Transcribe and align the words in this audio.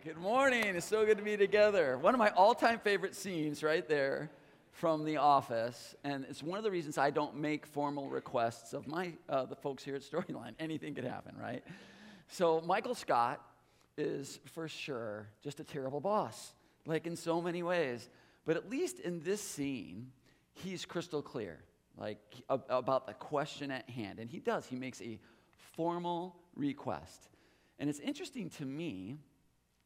Good 0.00 0.16
morning. 0.16 0.64
It's 0.74 0.86
so 0.86 1.04
good 1.04 1.18
to 1.18 1.22
be 1.22 1.36
together. 1.36 1.98
One 1.98 2.14
of 2.14 2.18
my 2.18 2.30
all 2.30 2.54
time 2.54 2.78
favorite 2.78 3.14
scenes 3.14 3.62
right 3.62 3.86
there 3.86 4.30
from 4.70 5.04
The 5.04 5.18
Office. 5.18 5.94
And 6.02 6.24
it's 6.30 6.42
one 6.42 6.56
of 6.56 6.64
the 6.64 6.70
reasons 6.70 6.96
I 6.96 7.10
don't 7.10 7.36
make 7.36 7.66
formal 7.66 8.08
requests 8.08 8.72
of 8.72 8.88
my, 8.88 9.12
uh, 9.28 9.44
the 9.44 9.54
folks 9.54 9.84
here 9.84 9.94
at 9.94 10.00
Storyline. 10.00 10.54
Anything 10.58 10.94
could 10.94 11.04
happen, 11.04 11.36
right? 11.38 11.62
So 12.28 12.62
Michael 12.62 12.94
Scott 12.94 13.44
is 13.98 14.40
for 14.46 14.66
sure 14.66 15.28
just 15.42 15.60
a 15.60 15.64
terrible 15.64 16.00
boss, 16.00 16.54
like 16.86 17.06
in 17.06 17.14
so 17.14 17.42
many 17.42 17.62
ways. 17.62 18.08
But 18.46 18.56
at 18.56 18.70
least 18.70 18.98
in 18.98 19.20
this 19.20 19.42
scene, 19.42 20.10
he's 20.54 20.86
crystal 20.86 21.20
clear, 21.20 21.58
like 21.98 22.18
about 22.48 23.06
the 23.06 23.14
question 23.14 23.70
at 23.70 23.90
hand. 23.90 24.20
And 24.20 24.30
he 24.30 24.38
does, 24.38 24.64
he 24.64 24.76
makes 24.76 25.02
a 25.02 25.18
formal 25.76 26.34
request. 26.56 27.28
And 27.78 27.90
it's 27.90 28.00
interesting 28.00 28.48
to 28.50 28.64
me 28.64 29.18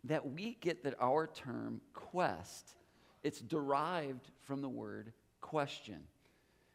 that 0.09 0.31
we 0.33 0.57
get 0.61 0.85
that 0.85 0.95
our 1.01 1.27
term 1.27 1.81
quest, 1.95 2.75
it's 3.23 3.41
derived 3.41 4.31
from 4.43 4.63
the 4.63 4.69
word 4.69 5.13
question. 5.41 6.01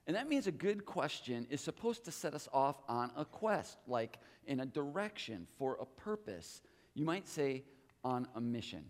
And 0.08 0.16
that 0.16 0.28
means 0.28 0.48
a 0.48 0.52
good 0.52 0.86
question 0.86 1.48
is 1.50 1.62
supposed 1.62 2.06
to 2.06 2.12
set 2.12 2.34
us 2.34 2.50
off 2.52 2.78
on 2.88 3.12
a 3.16 3.24
quest, 3.24 3.78
like 3.88 4.18
in 4.48 4.60
a 4.60 4.66
direction 4.66 5.48
for 5.58 5.78
a 5.80 5.86
purpose. 5.86 6.62
You 6.96 7.06
might 7.06 7.28
say 7.28 7.64
on 8.04 8.28
a 8.36 8.42
mission. 8.42 8.84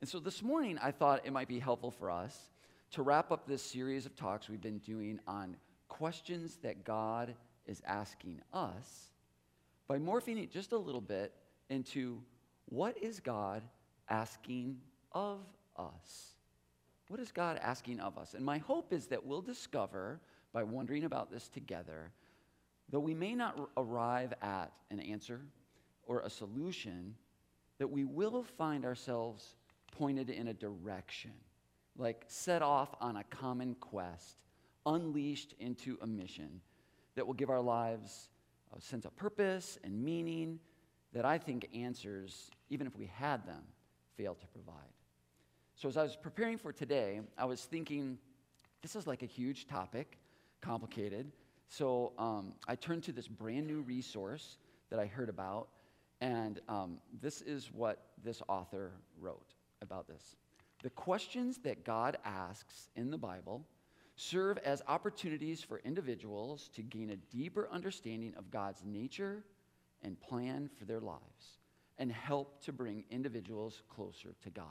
And 0.00 0.08
so 0.08 0.18
this 0.18 0.42
morning, 0.42 0.78
I 0.82 0.90
thought 0.90 1.22
it 1.24 1.32
might 1.32 1.48
be 1.48 1.58
helpful 1.58 1.90
for 1.90 2.10
us 2.10 2.50
to 2.92 3.02
wrap 3.02 3.30
up 3.30 3.46
this 3.46 3.62
series 3.62 4.06
of 4.06 4.16
talks 4.16 4.48
we've 4.48 4.60
been 4.60 4.78
doing 4.78 5.20
on 5.26 5.56
questions 5.88 6.58
that 6.62 6.84
God 6.84 7.34
is 7.66 7.82
asking 7.86 8.40
us 8.52 9.10
by 9.88 9.98
morphing 9.98 10.42
it 10.42 10.50
just 10.50 10.72
a 10.72 10.78
little 10.78 11.00
bit 11.00 11.32
into 11.68 12.22
what 12.70 12.96
is 13.02 13.20
God 13.20 13.62
asking 14.08 14.78
of 15.12 15.40
us? 15.76 16.34
What 17.08 17.20
is 17.20 17.32
God 17.32 17.58
asking 17.60 18.00
of 18.00 18.16
us? 18.16 18.34
And 18.34 18.44
my 18.44 18.58
hope 18.58 18.92
is 18.92 19.06
that 19.08 19.26
we'll 19.26 19.42
discover 19.42 20.20
by 20.52 20.62
wondering 20.62 21.04
about 21.04 21.30
this 21.30 21.48
together, 21.48 22.12
though 22.88 23.00
we 23.00 23.14
may 23.14 23.34
not 23.34 23.70
arrive 23.76 24.32
at 24.42 24.72
an 24.90 25.00
answer 25.00 25.40
or 26.06 26.20
a 26.20 26.30
solution, 26.30 27.14
that 27.78 27.90
we 27.90 28.04
will 28.04 28.42
find 28.42 28.84
ourselves 28.84 29.56
pointed 29.90 30.30
in 30.30 30.48
a 30.48 30.54
direction, 30.54 31.32
like 31.96 32.24
set 32.28 32.62
off 32.62 32.94
on 33.00 33.16
a 33.16 33.24
common 33.24 33.74
quest, 33.76 34.36
unleashed 34.86 35.54
into 35.58 35.98
a 36.02 36.06
mission 36.06 36.60
that 37.16 37.26
will 37.26 37.34
give 37.34 37.50
our 37.50 37.60
lives 37.60 38.28
a 38.76 38.80
sense 38.80 39.04
of 39.04 39.16
purpose 39.16 39.78
and 39.82 40.00
meaning 40.02 40.60
that 41.12 41.24
I 41.24 41.38
think 41.38 41.68
answers, 41.74 42.50
even 42.68 42.86
if 42.86 42.96
we 42.96 43.06
had 43.06 43.46
them, 43.46 43.62
fail 44.16 44.34
to 44.34 44.46
provide. 44.48 44.74
So, 45.74 45.88
as 45.88 45.96
I 45.96 46.02
was 46.02 46.16
preparing 46.16 46.58
for 46.58 46.72
today, 46.72 47.20
I 47.38 47.46
was 47.46 47.62
thinking 47.62 48.18
this 48.82 48.96
is 48.96 49.06
like 49.06 49.22
a 49.22 49.26
huge 49.26 49.66
topic, 49.66 50.18
complicated. 50.60 51.32
So, 51.68 52.12
um, 52.18 52.54
I 52.68 52.74
turned 52.74 53.02
to 53.04 53.12
this 53.12 53.28
brand 53.28 53.66
new 53.66 53.80
resource 53.80 54.58
that 54.90 54.98
I 54.98 55.06
heard 55.06 55.28
about, 55.28 55.68
and 56.20 56.60
um, 56.68 56.98
this 57.20 57.40
is 57.40 57.70
what 57.72 58.10
this 58.22 58.42
author 58.48 58.92
wrote 59.18 59.54
about 59.80 60.06
this. 60.06 60.36
The 60.82 60.90
questions 60.90 61.58
that 61.64 61.84
God 61.84 62.18
asks 62.24 62.88
in 62.96 63.10
the 63.10 63.18
Bible 63.18 63.64
serve 64.16 64.58
as 64.58 64.82
opportunities 64.86 65.62
for 65.62 65.80
individuals 65.84 66.68
to 66.74 66.82
gain 66.82 67.10
a 67.10 67.16
deeper 67.16 67.68
understanding 67.72 68.34
of 68.36 68.50
God's 68.50 68.82
nature 68.84 69.44
and 70.02 70.20
plan 70.20 70.70
for 70.78 70.84
their 70.84 71.00
lives 71.00 71.58
and 71.98 72.10
help 72.10 72.62
to 72.64 72.72
bring 72.72 73.04
individuals 73.10 73.82
closer 73.88 74.34
to 74.42 74.50
God. 74.50 74.64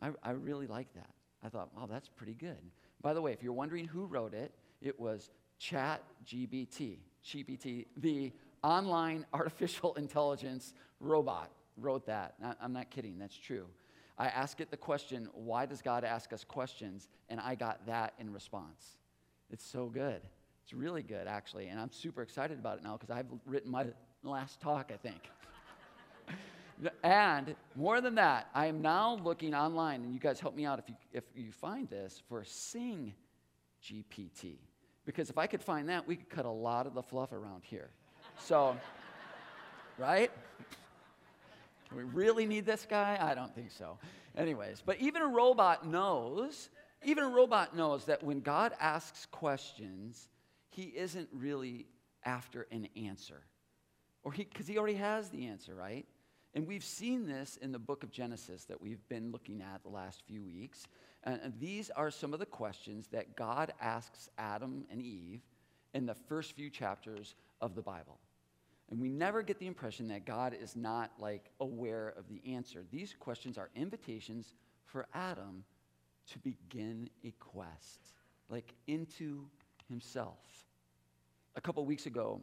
I, 0.00 0.10
I 0.22 0.30
really 0.30 0.66
like 0.66 0.92
that. 0.94 1.10
I 1.42 1.48
thought, 1.48 1.70
wow, 1.76 1.86
that's 1.86 2.08
pretty 2.08 2.34
good. 2.34 2.58
By 3.02 3.14
the 3.14 3.22
way, 3.22 3.32
if 3.32 3.42
you're 3.42 3.52
wondering 3.52 3.84
who 3.84 4.06
wrote 4.06 4.34
it, 4.34 4.52
it 4.80 4.98
was 4.98 5.30
Chat 5.58 6.02
GBT, 6.24 6.98
GPT, 7.24 7.86
the 7.96 8.32
online 8.62 9.24
artificial 9.32 9.94
intelligence 9.94 10.74
robot 11.00 11.50
wrote 11.76 12.06
that. 12.06 12.34
I'm 12.60 12.72
not 12.72 12.90
kidding, 12.90 13.18
that's 13.18 13.36
true. 13.36 13.66
I 14.18 14.28
asked 14.28 14.60
it 14.60 14.70
the 14.70 14.76
question, 14.76 15.28
why 15.34 15.66
does 15.66 15.82
God 15.82 16.02
ask 16.04 16.32
us 16.32 16.42
questions? 16.42 17.08
And 17.28 17.38
I 17.38 17.54
got 17.54 17.86
that 17.86 18.14
in 18.18 18.32
response. 18.32 18.96
It's 19.50 19.64
so 19.64 19.86
good. 19.86 20.22
It's 20.66 20.74
really 20.74 21.04
good, 21.04 21.28
actually, 21.28 21.68
and 21.68 21.78
I'm 21.78 21.92
super 21.92 22.22
excited 22.22 22.58
about 22.58 22.78
it 22.78 22.82
now 22.82 22.98
because 22.98 23.16
I've 23.16 23.26
written 23.46 23.70
my 23.70 23.86
last 24.24 24.60
talk, 24.60 24.90
I 24.92 24.96
think. 24.96 25.30
and 27.04 27.54
more 27.76 28.00
than 28.00 28.16
that, 28.16 28.48
I 28.52 28.66
am 28.66 28.82
now 28.82 29.20
looking 29.22 29.54
online, 29.54 30.02
and 30.02 30.12
you 30.12 30.18
guys 30.18 30.40
help 30.40 30.56
me 30.56 30.66
out 30.66 30.80
if 30.80 30.88
you, 30.88 30.96
if 31.12 31.22
you 31.36 31.52
find 31.52 31.88
this, 31.88 32.20
for 32.28 32.42
Sing 32.42 33.14
GPT. 33.80 34.56
Because 35.04 35.30
if 35.30 35.38
I 35.38 35.46
could 35.46 35.62
find 35.62 35.88
that, 35.88 36.04
we 36.04 36.16
could 36.16 36.28
cut 36.28 36.46
a 36.46 36.50
lot 36.50 36.88
of 36.88 36.94
the 36.94 37.02
fluff 37.02 37.30
around 37.30 37.62
here. 37.62 37.90
So, 38.40 38.76
right? 39.98 40.32
Do 41.90 41.96
we 41.96 42.02
really 42.02 42.44
need 42.44 42.66
this 42.66 42.88
guy? 42.90 43.16
I 43.20 43.36
don't 43.36 43.54
think 43.54 43.70
so. 43.70 43.98
Anyways, 44.36 44.82
but 44.84 44.98
even 44.98 45.22
a 45.22 45.28
robot 45.28 45.86
knows, 45.86 46.70
even 47.04 47.22
a 47.22 47.28
robot 47.28 47.76
knows 47.76 48.06
that 48.06 48.24
when 48.24 48.40
God 48.40 48.72
asks 48.80 49.26
questions, 49.26 50.28
he 50.76 50.82
isn't 50.94 51.28
really 51.32 51.86
after 52.22 52.66
an 52.70 52.86
answer. 52.96 53.40
Or 54.22 54.32
he 54.32 54.44
because 54.44 54.66
he 54.66 54.76
already 54.76 54.96
has 54.96 55.30
the 55.30 55.46
answer, 55.46 55.74
right? 55.74 56.04
And 56.54 56.66
we've 56.66 56.84
seen 56.84 57.26
this 57.26 57.56
in 57.62 57.72
the 57.72 57.78
book 57.78 58.02
of 58.02 58.10
Genesis 58.10 58.64
that 58.64 58.80
we've 58.80 59.06
been 59.08 59.32
looking 59.32 59.62
at 59.62 59.82
the 59.82 59.88
last 59.88 60.22
few 60.26 60.42
weeks. 60.42 60.86
And, 61.24 61.40
and 61.42 61.54
these 61.58 61.90
are 61.90 62.10
some 62.10 62.34
of 62.34 62.38
the 62.38 62.46
questions 62.46 63.08
that 63.08 63.36
God 63.36 63.72
asks 63.80 64.28
Adam 64.36 64.84
and 64.90 65.00
Eve 65.00 65.40
in 65.94 66.04
the 66.04 66.14
first 66.14 66.52
few 66.52 66.68
chapters 66.68 67.34
of 67.62 67.74
the 67.74 67.82
Bible. 67.82 68.18
And 68.90 69.00
we 69.00 69.08
never 69.08 69.42
get 69.42 69.58
the 69.58 69.66
impression 69.66 70.08
that 70.08 70.26
God 70.26 70.54
is 70.60 70.76
not 70.76 71.10
like 71.18 71.50
aware 71.58 72.14
of 72.18 72.28
the 72.28 72.42
answer. 72.54 72.84
These 72.90 73.14
questions 73.18 73.56
are 73.56 73.70
invitations 73.74 74.52
for 74.84 75.06
Adam 75.14 75.64
to 76.32 76.38
begin 76.40 77.08
a 77.24 77.32
quest, 77.40 78.00
like 78.50 78.74
into 78.86 79.46
himself. 79.88 80.65
A 81.56 81.60
couple 81.60 81.84
weeks 81.86 82.04
ago, 82.04 82.42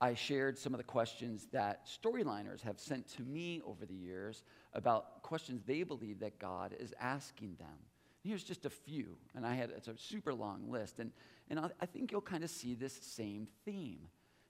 I 0.00 0.14
shared 0.14 0.56
some 0.56 0.72
of 0.72 0.78
the 0.78 0.84
questions 0.84 1.48
that 1.52 1.86
storyliners 1.86 2.60
have 2.62 2.78
sent 2.78 3.08
to 3.16 3.22
me 3.22 3.60
over 3.66 3.84
the 3.84 3.94
years 3.94 4.44
about 4.72 5.20
questions 5.22 5.62
they 5.66 5.82
believe 5.82 6.20
that 6.20 6.38
God 6.38 6.72
is 6.78 6.94
asking 7.00 7.56
them. 7.58 7.68
And 8.22 8.30
here's 8.30 8.44
just 8.44 8.64
a 8.64 8.70
few, 8.70 9.16
and 9.34 9.44
I 9.44 9.54
had 9.54 9.70
it's 9.70 9.88
a 9.88 9.98
super 9.98 10.32
long 10.32 10.70
list, 10.70 11.00
and, 11.00 11.10
and 11.50 11.58
I 11.58 11.86
think 11.86 12.12
you'll 12.12 12.20
kind 12.20 12.44
of 12.44 12.50
see 12.50 12.74
this 12.74 12.98
same 13.02 13.48
theme. 13.64 13.98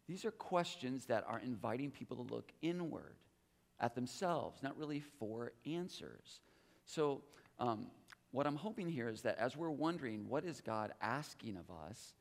These 0.07 0.27
are 0.27 0.31
questions 0.31 1.07
that 1.07 1.25
are 1.27 1.41
inviting 1.41 1.91
people 1.91 2.19
to 2.19 2.35
look 2.35 2.53
inward 2.61 3.17
at 3.81 3.95
themselves, 3.95 4.63
not 4.63 4.77
really 4.77 5.01
for 5.19 5.53
answers. 5.65 6.41
So, 6.85 7.23
um, 7.59 7.87
what 8.31 8.47
I'm 8.47 8.57
hoping 8.57 8.89
here 8.89 9.09
is 9.09 9.23
that 9.23 9.39
as 9.39 9.57
we're 9.57 9.71
wondering, 9.71 10.29
what 10.29 10.45
is 10.45 10.61
God 10.61 10.93
asking 11.01 11.57
of 11.57 11.71
us, 11.89 12.15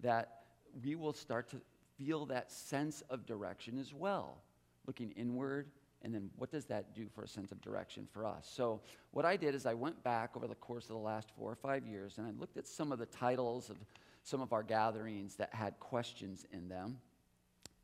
that 0.00 0.38
we 0.84 0.94
will 0.94 1.12
start 1.12 1.48
to 1.50 1.60
feel 1.96 2.26
that 2.26 2.50
sense 2.50 3.02
of 3.10 3.26
direction 3.26 3.78
as 3.78 3.92
well, 3.92 4.38
looking 4.86 5.10
inward. 5.12 5.68
And 6.02 6.14
then 6.14 6.30
what 6.36 6.50
does 6.50 6.64
that 6.66 6.94
do 6.94 7.08
for 7.12 7.24
a 7.24 7.28
sense 7.28 7.50
of 7.50 7.60
direction 7.60 8.06
for 8.12 8.24
us? 8.24 8.48
So, 8.54 8.80
what 9.10 9.24
I 9.24 9.36
did 9.36 9.54
is 9.54 9.66
I 9.66 9.74
went 9.74 10.00
back 10.04 10.36
over 10.36 10.46
the 10.46 10.54
course 10.54 10.84
of 10.84 10.90
the 10.90 10.98
last 10.98 11.30
four 11.36 11.50
or 11.50 11.56
five 11.56 11.86
years 11.86 12.18
and 12.18 12.26
I 12.26 12.30
looked 12.38 12.56
at 12.56 12.68
some 12.68 12.92
of 12.92 13.00
the 13.00 13.06
titles 13.06 13.68
of 13.68 13.76
some 14.22 14.40
of 14.40 14.52
our 14.52 14.62
gatherings 14.62 15.34
that 15.36 15.52
had 15.52 15.78
questions 15.80 16.46
in 16.52 16.68
them 16.68 16.98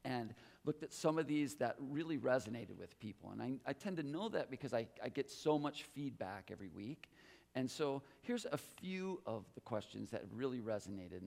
and 0.05 0.35
looked 0.65 0.83
at 0.83 0.93
some 0.93 1.19
of 1.19 1.27
these 1.27 1.55
that 1.57 1.77
really 1.79 2.19
resonated 2.19 2.77
with 2.79 2.99
people. 3.01 3.31
And 3.31 3.43
I, 3.43 3.71
I 3.71 3.73
tend 3.73 3.97
to 3.97 4.03
know 4.03 4.29
that 4.31 4.51
because 4.51 4.75
I, 4.75 4.87
I 5.03 5.09
get 5.09 5.31
so 5.31 5.59
much 5.59 5.85
feedback 5.95 6.51
every 6.53 6.69
week. 6.69 7.11
And 7.55 7.71
so 7.71 8.03
here's 8.23 8.47
a 8.47 8.59
few 8.59 9.21
of 9.27 9.45
the 9.55 9.61
questions 9.61 10.11
that 10.11 10.25
really 10.33 10.59
resonated 10.59 11.23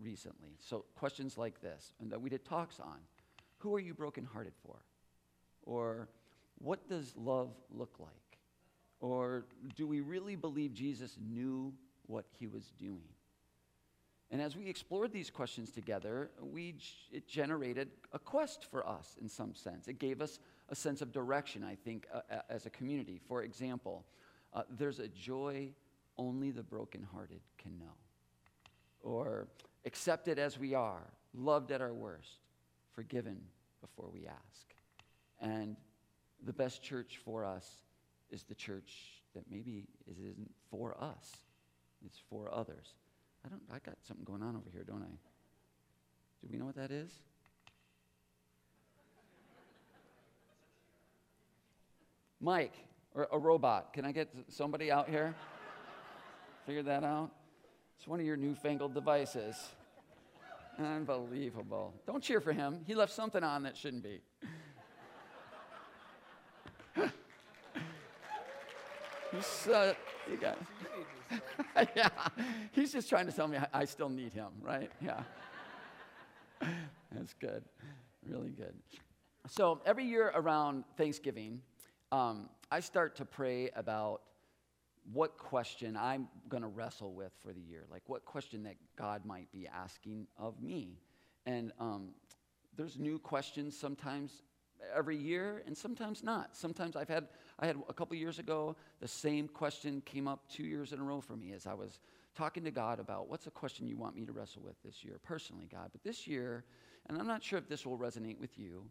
recently. 0.00 0.56
So 0.60 0.84
questions 0.94 1.36
like 1.36 1.60
this, 1.60 1.92
and 2.00 2.10
that 2.12 2.20
we 2.20 2.30
did 2.30 2.44
talks 2.44 2.78
on. 2.78 2.98
Who 3.58 3.74
are 3.74 3.80
you 3.80 3.94
brokenhearted 3.94 4.52
for? 4.64 4.76
Or 5.64 6.08
what 6.58 6.88
does 6.88 7.14
love 7.16 7.50
look 7.70 7.94
like? 7.98 8.10
Or 9.00 9.44
do 9.76 9.86
we 9.86 10.00
really 10.00 10.36
believe 10.36 10.72
Jesus 10.72 11.16
knew 11.20 11.72
what 12.06 12.26
he 12.38 12.46
was 12.46 12.72
doing? 12.78 13.08
And 14.30 14.40
as 14.40 14.56
we 14.56 14.68
explored 14.68 15.12
these 15.12 15.28
questions 15.28 15.70
together, 15.70 16.30
we, 16.40 16.76
it 17.10 17.28
generated 17.28 17.90
a 18.12 18.18
quest 18.18 18.64
for 18.70 18.86
us 18.86 19.16
in 19.20 19.28
some 19.28 19.54
sense. 19.54 19.88
It 19.88 19.98
gave 19.98 20.22
us 20.22 20.38
a 20.70 20.74
sense 20.74 21.02
of 21.02 21.12
direction, 21.12 21.62
I 21.62 21.74
think, 21.74 22.06
uh, 22.14 22.20
as 22.48 22.64
a 22.64 22.70
community. 22.70 23.20
For 23.28 23.42
example, 23.42 24.06
uh, 24.54 24.62
there's 24.70 24.98
a 24.98 25.08
joy 25.08 25.70
only 26.18 26.50
the 26.50 26.62
brokenhearted 26.62 27.40
can 27.58 27.78
know. 27.78 27.94
Or 29.02 29.48
accepted 29.84 30.38
as 30.38 30.58
we 30.58 30.74
are, 30.74 31.10
loved 31.34 31.72
at 31.72 31.80
our 31.80 31.92
worst, 31.92 32.38
forgiven 32.94 33.40
before 33.80 34.08
we 34.12 34.26
ask. 34.26 34.74
And 35.40 35.76
the 36.44 36.52
best 36.52 36.82
church 36.82 37.20
for 37.24 37.44
us 37.44 37.68
is 38.30 38.44
the 38.44 38.54
church 38.54 39.22
that 39.34 39.44
maybe 39.50 39.86
isn't 40.10 40.50
for 40.70 40.96
us, 41.02 41.32
it's 42.04 42.18
for 42.28 42.52
others. 42.52 42.94
I 43.44 43.48
don't 43.48 43.62
I 43.70 43.78
got 43.84 43.96
something 44.06 44.24
going 44.24 44.42
on 44.42 44.56
over 44.56 44.70
here, 44.72 44.84
don't 44.84 45.02
I? 45.02 45.14
Do 46.42 46.48
we 46.50 46.58
know 46.58 46.66
what 46.66 46.76
that 46.76 46.90
is? 46.90 47.10
Mike, 52.40 52.74
or 53.14 53.28
a 53.32 53.38
robot. 53.38 53.92
Can 53.92 54.04
I 54.04 54.12
get 54.12 54.28
somebody 54.48 54.90
out 54.90 55.08
here? 55.08 55.34
Figure 56.66 56.82
that 56.84 57.04
out? 57.04 57.30
It's 57.98 58.06
one 58.06 58.20
of 58.20 58.26
your 58.26 58.36
newfangled 58.36 58.94
devices. 58.94 59.56
Unbelievable. 60.78 61.92
Don't 62.06 62.22
cheer 62.22 62.40
for 62.40 62.52
him. 62.52 62.80
He 62.86 62.94
left 62.94 63.12
something 63.12 63.44
on 63.44 63.62
that 63.64 63.76
shouldn't 63.76 64.02
be. 64.02 64.20
He's, 69.32 69.68
uh, 69.68 69.94
got, 70.40 70.58
yeah, 71.96 72.08
he's 72.72 72.92
just 72.92 73.08
trying 73.08 73.24
to 73.24 73.32
tell 73.32 73.48
me 73.48 73.56
I, 73.56 73.66
I 73.72 73.84
still 73.86 74.10
need 74.10 74.34
him, 74.34 74.50
right? 74.60 74.90
Yeah. 75.00 75.22
That's 77.10 77.32
good. 77.34 77.64
Really 78.28 78.50
good. 78.50 78.74
So 79.48 79.80
every 79.86 80.04
year 80.04 80.30
around 80.34 80.84
Thanksgiving, 80.96 81.62
um, 82.12 82.50
I 82.70 82.80
start 82.80 83.16
to 83.16 83.24
pray 83.24 83.70
about 83.74 84.22
what 85.12 85.36
question 85.36 85.96
I'm 85.96 86.28
going 86.48 86.62
to 86.62 86.68
wrestle 86.68 87.12
with 87.12 87.32
for 87.42 87.52
the 87.52 87.60
year, 87.60 87.86
like 87.90 88.02
what 88.06 88.24
question 88.24 88.62
that 88.64 88.76
God 88.96 89.24
might 89.24 89.50
be 89.50 89.66
asking 89.66 90.28
of 90.38 90.62
me. 90.62 90.98
And 91.46 91.72
um, 91.80 92.10
there's 92.76 92.98
new 92.98 93.18
questions 93.18 93.76
sometimes 93.76 94.42
every 94.94 95.16
year, 95.16 95.62
and 95.66 95.76
sometimes 95.76 96.22
not. 96.22 96.54
Sometimes 96.54 96.96
I've 96.96 97.08
had, 97.08 97.28
I 97.58 97.66
had 97.66 97.76
a 97.88 97.92
couple 97.92 98.16
years 98.16 98.38
ago, 98.38 98.76
the 99.00 99.08
same 99.08 99.48
question 99.48 100.02
came 100.04 100.28
up 100.28 100.48
two 100.48 100.64
years 100.64 100.92
in 100.92 101.00
a 101.00 101.02
row 101.02 101.20
for 101.20 101.36
me 101.36 101.52
as 101.52 101.66
I 101.66 101.74
was 101.74 101.98
talking 102.36 102.62
to 102.64 102.70
God 102.70 103.00
about 103.00 103.28
what's 103.28 103.46
a 103.46 103.50
question 103.50 103.88
you 103.88 103.96
want 103.96 104.14
me 104.16 104.24
to 104.26 104.32
wrestle 104.32 104.62
with 104.62 104.76
this 104.84 105.04
year, 105.04 105.18
personally, 105.22 105.68
God. 105.70 105.88
But 105.92 106.04
this 106.04 106.26
year, 106.26 106.64
and 107.08 107.18
I'm 107.18 107.26
not 107.26 107.42
sure 107.42 107.58
if 107.58 107.68
this 107.68 107.86
will 107.86 107.98
resonate 107.98 108.38
with 108.38 108.58
you, 108.58 108.84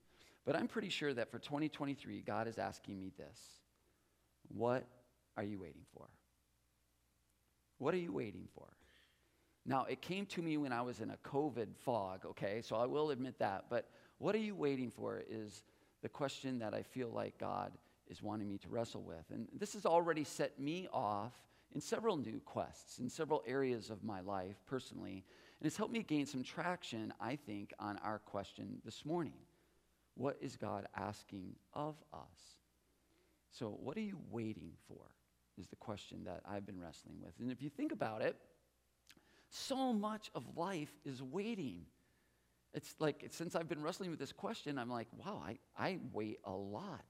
but 0.46 0.56
I'm 0.56 0.68
pretty 0.68 0.90
sure 0.90 1.14
that 1.14 1.32
for 1.32 1.40
2023, 1.40 2.22
God 2.22 2.48
is 2.48 2.58
asking 2.58 3.00
me 3.00 3.12
this 3.18 3.40
What 4.48 4.86
are 5.38 5.44
you 5.44 5.60
waiting 5.60 5.86
for? 5.94 6.08
What 7.78 7.94
are 7.94 7.98
you 7.98 8.14
waiting 8.14 8.48
for? 8.54 8.68
Now, 9.66 9.86
it 9.86 10.02
came 10.02 10.26
to 10.28 10.42
me 10.42 10.58
when 10.58 10.72
I 10.72 10.82
was 10.82 11.02
in 11.02 11.12
a 11.12 11.18
COVID 11.18 11.76
fog, 11.78 12.26
okay, 12.26 12.62
so 12.64 12.76
I 12.76 12.86
will 12.86 13.12
admit 13.12 13.38
that. 13.40 13.66
But 13.70 13.90
what 14.18 14.34
are 14.34 14.40
you 14.40 14.56
waiting 14.56 14.90
for 14.90 15.22
is 15.30 15.64
the 16.02 16.10
question 16.10 16.60
that 16.60 16.74
I 16.74 16.82
feel 16.82 17.10
like 17.10 17.38
God 17.38 17.72
is 18.08 18.22
wanting 18.22 18.50
me 18.50 18.58
to 18.60 18.70
wrestle 18.70 19.02
with. 19.02 19.26
And 19.32 19.48
this 19.58 19.74
has 19.74 19.86
already 19.86 20.24
set 20.24 20.60
me 20.60 20.88
off 20.92 21.34
in 21.74 21.80
several 21.80 22.18
new 22.18 22.42
quests, 22.44 23.00
in 23.00 23.10
several 23.10 23.44
areas 23.48 23.90
of 23.90 24.04
my 24.04 24.20
life 24.22 24.58
personally. 24.66 25.24
And 25.60 25.68
it's 25.68 25.78
helped 25.78 25.94
me 25.94 26.04
gain 26.04 26.26
some 26.26 26.44
traction, 26.44 27.14
I 27.22 27.36
think, 27.36 27.74
on 27.80 27.98
our 28.00 28.20
question 28.20 28.82
this 28.84 29.06
morning. 29.06 29.38
What 30.16 30.38
is 30.42 30.56
God 30.56 30.88
asking 30.96 31.56
of 31.74 31.96
us? 32.14 32.58
So, 33.52 33.78
what 33.82 33.98
are 33.98 34.02
you 34.02 34.18
waiting 34.30 34.72
for? 34.88 35.02
Is 35.58 35.68
the 35.68 35.76
question 35.76 36.24
that 36.26 36.42
I've 36.50 36.66
been 36.66 36.80
wrestling 36.80 37.18
with. 37.22 37.34
And 37.40 37.52
if 37.52 37.62
you 37.62 37.70
think 37.70 37.92
about 37.92 38.22
it, 38.22 38.36
so 39.50 39.92
much 39.94 40.32
of 40.34 40.46
life 40.56 40.92
is 41.06 41.22
waiting. 41.22 41.86
It's 42.74 42.96
like, 43.00 43.28
since 43.32 43.54
I've 43.54 43.68
been 43.68 43.84
wrestling 43.84 44.10
with 44.10 44.20
this 44.20 44.32
question, 44.32 44.80
I'm 44.80 44.90
like, 44.90 45.08
wow, 45.18 45.44
I, 45.46 45.58
I 45.78 46.00
wait 46.14 46.40
a 46.46 46.52
lot, 46.52 47.04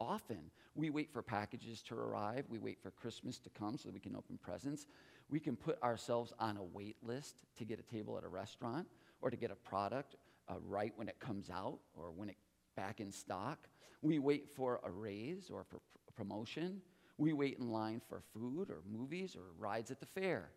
often. 0.00 0.50
We 0.74 0.90
wait 0.90 1.12
for 1.12 1.22
packages 1.22 1.82
to 1.82 1.94
arrive. 1.94 2.46
We 2.48 2.58
wait 2.58 2.82
for 2.82 2.90
Christmas 2.90 3.38
to 3.38 3.50
come 3.50 3.78
so 3.78 3.90
we 3.90 4.00
can 4.00 4.16
open 4.16 4.38
presents. 4.42 4.86
We 5.30 5.38
can 5.38 5.54
put 5.54 5.80
ourselves 5.82 6.32
on 6.40 6.56
a 6.56 6.64
wait 6.64 6.96
list 7.00 7.44
to 7.58 7.64
get 7.64 7.78
a 7.78 7.82
table 7.82 8.18
at 8.18 8.24
a 8.24 8.28
restaurant 8.28 8.88
or 9.22 9.30
to 9.30 9.36
get 9.36 9.52
a 9.52 9.56
product 9.56 10.16
uh, 10.48 10.54
right 10.66 10.92
when 10.96 11.08
it 11.08 11.20
comes 11.20 11.48
out 11.48 11.78
or 11.94 12.10
when 12.10 12.28
it's 12.28 12.43
back 12.76 13.00
in 13.00 13.12
stock. 13.12 13.68
We 14.02 14.18
wait 14.18 14.48
for 14.48 14.80
a 14.84 14.90
raise 14.90 15.50
or 15.50 15.64
for 15.64 15.78
pr- 15.78 16.12
promotion. 16.16 16.80
We 17.18 17.32
wait 17.32 17.58
in 17.58 17.70
line 17.70 18.00
for 18.08 18.22
food 18.32 18.70
or 18.70 18.82
movies 18.90 19.36
or 19.36 19.42
rides 19.58 19.90
at 19.90 20.00
the 20.00 20.06
fair. 20.06 20.50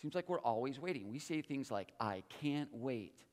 Seems 0.00 0.14
like 0.14 0.28
we're 0.28 0.40
always 0.40 0.78
waiting. 0.78 1.08
We 1.08 1.18
say 1.18 1.42
things 1.42 1.70
like, 1.70 1.92
I 1.98 2.22
can't 2.40 2.68
wait. 2.72 3.24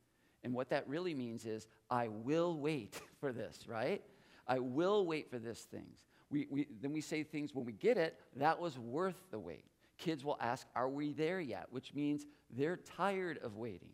And 0.43 0.53
what 0.53 0.69
that 0.69 0.87
really 0.87 1.13
means 1.13 1.45
is, 1.45 1.67
I 1.89 2.07
will 2.07 2.59
wait 2.59 2.99
for 3.19 3.31
this, 3.31 3.59
right? 3.67 4.01
I 4.47 4.59
will 4.59 5.05
wait 5.05 5.29
for 5.29 5.39
this 5.39 5.61
things. 5.61 6.05
We, 6.29 6.47
we, 6.49 6.67
then 6.81 6.91
we 6.91 7.01
say 7.01 7.23
things 7.23 7.53
when 7.53 7.65
we 7.65 7.73
get 7.73 7.97
it, 7.97 8.19
that 8.35 8.59
was 8.59 8.77
worth 8.77 9.21
the 9.31 9.39
wait. 9.39 9.65
Kids 9.97 10.23
will 10.23 10.37
ask, 10.41 10.67
Are 10.75 10.89
we 10.89 11.13
there 11.13 11.39
yet? 11.39 11.67
Which 11.69 11.93
means 11.93 12.25
they're 12.49 12.77
tired 12.77 13.39
of 13.43 13.57
waiting. 13.57 13.89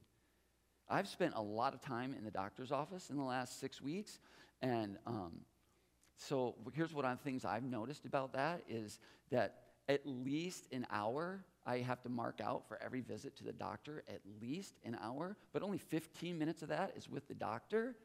I've 0.92 1.08
spent 1.08 1.34
a 1.36 1.42
lot 1.42 1.74
of 1.74 1.82
time 1.82 2.14
in 2.18 2.26
the 2.26 2.32
doctor's 2.32 2.72
office 2.72 3.10
in 3.10 3.16
the 3.16 3.24
last 3.24 3.62
six 3.62 3.82
weeks, 3.82 4.20
and 4.62 4.98
um, 5.08 5.32
so 6.18 6.56
here's 6.74 6.94
what 6.94 7.06
I 7.06 7.16
things 7.16 7.46
I've 7.46 7.64
noticed 7.64 8.06
about 8.06 8.34
that 8.34 8.62
is 8.70 9.00
that 9.32 9.62
at 9.88 10.02
least 10.06 10.68
an 10.74 10.86
hour 10.92 11.46
I 11.66 11.78
have 11.78 12.02
to 12.04 12.10
mark 12.10 12.42
out 12.44 12.68
for 12.68 12.78
every 12.84 13.00
visit 13.00 13.38
to 13.38 13.44
the 13.46 13.54
doctor, 13.54 14.04
at 14.10 14.20
least 14.42 14.76
an 14.84 14.98
hour, 15.02 15.38
but 15.54 15.64
only 15.64 15.78
15 15.78 16.38
minutes 16.38 16.62
of 16.62 16.70
that 16.70 16.94
is 16.98 17.10
with 17.10 17.28
the 17.28 17.36
doctor. 17.36 17.96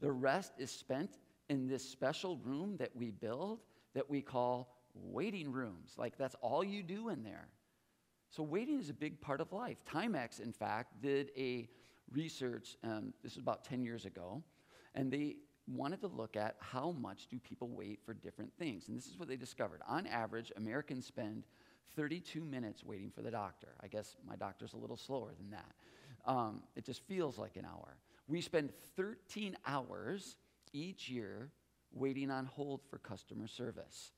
The 0.00 0.10
rest 0.10 0.54
is 0.58 0.70
spent 0.70 1.18
in 1.50 1.68
this 1.68 1.86
special 1.86 2.38
room 2.38 2.76
that 2.78 2.96
we 2.96 3.10
build 3.10 3.60
that 3.94 4.08
we 4.08 4.22
call 4.22 4.74
waiting 4.94 5.52
rooms. 5.52 5.92
Like 5.98 6.16
that's 6.16 6.36
all 6.40 6.64
you 6.64 6.82
do 6.82 7.10
in 7.10 7.22
there. 7.22 7.48
So 8.30 8.42
waiting 8.42 8.80
is 8.80 8.88
a 8.88 8.94
big 8.94 9.20
part 9.20 9.42
of 9.42 9.52
life. 9.52 9.76
Timex, 9.84 10.40
in 10.40 10.52
fact, 10.52 11.02
did 11.02 11.30
a 11.36 11.68
research, 12.10 12.76
um, 12.84 13.12
this 13.22 13.34
was 13.34 13.42
about 13.42 13.64
10 13.64 13.82
years 13.82 14.04
ago, 14.04 14.42
and 14.94 15.10
they 15.10 15.36
wanted 15.68 16.00
to 16.00 16.08
look 16.08 16.36
at 16.36 16.56
how 16.58 16.92
much 16.92 17.28
do 17.28 17.38
people 17.38 17.68
wait 17.68 18.00
for 18.04 18.14
different 18.14 18.52
things. 18.58 18.88
And 18.88 18.96
this 18.96 19.06
is 19.06 19.18
what 19.18 19.28
they 19.28 19.36
discovered. 19.36 19.80
On 19.88 20.06
average, 20.06 20.52
Americans 20.56 21.06
spend 21.06 21.44
32 21.94 22.42
minutes 22.42 22.84
waiting 22.84 23.10
for 23.10 23.22
the 23.22 23.30
doctor. 23.30 23.68
I 23.80 23.86
guess 23.86 24.16
my 24.26 24.36
doctor's 24.36 24.72
a 24.72 24.76
little 24.76 24.96
slower 24.96 25.32
than 25.38 25.50
that. 25.50 25.72
Um, 26.24 26.62
it 26.76 26.84
just 26.84 27.02
feels 27.06 27.38
like 27.38 27.56
an 27.56 27.64
hour. 27.64 27.96
We 28.28 28.40
spend 28.40 28.72
13 28.96 29.56
hours 29.66 30.36
each 30.72 31.08
year 31.08 31.50
waiting 31.92 32.30
on 32.30 32.46
hold 32.46 32.80
for 32.88 32.98
customer 32.98 33.46
service. 33.46 34.12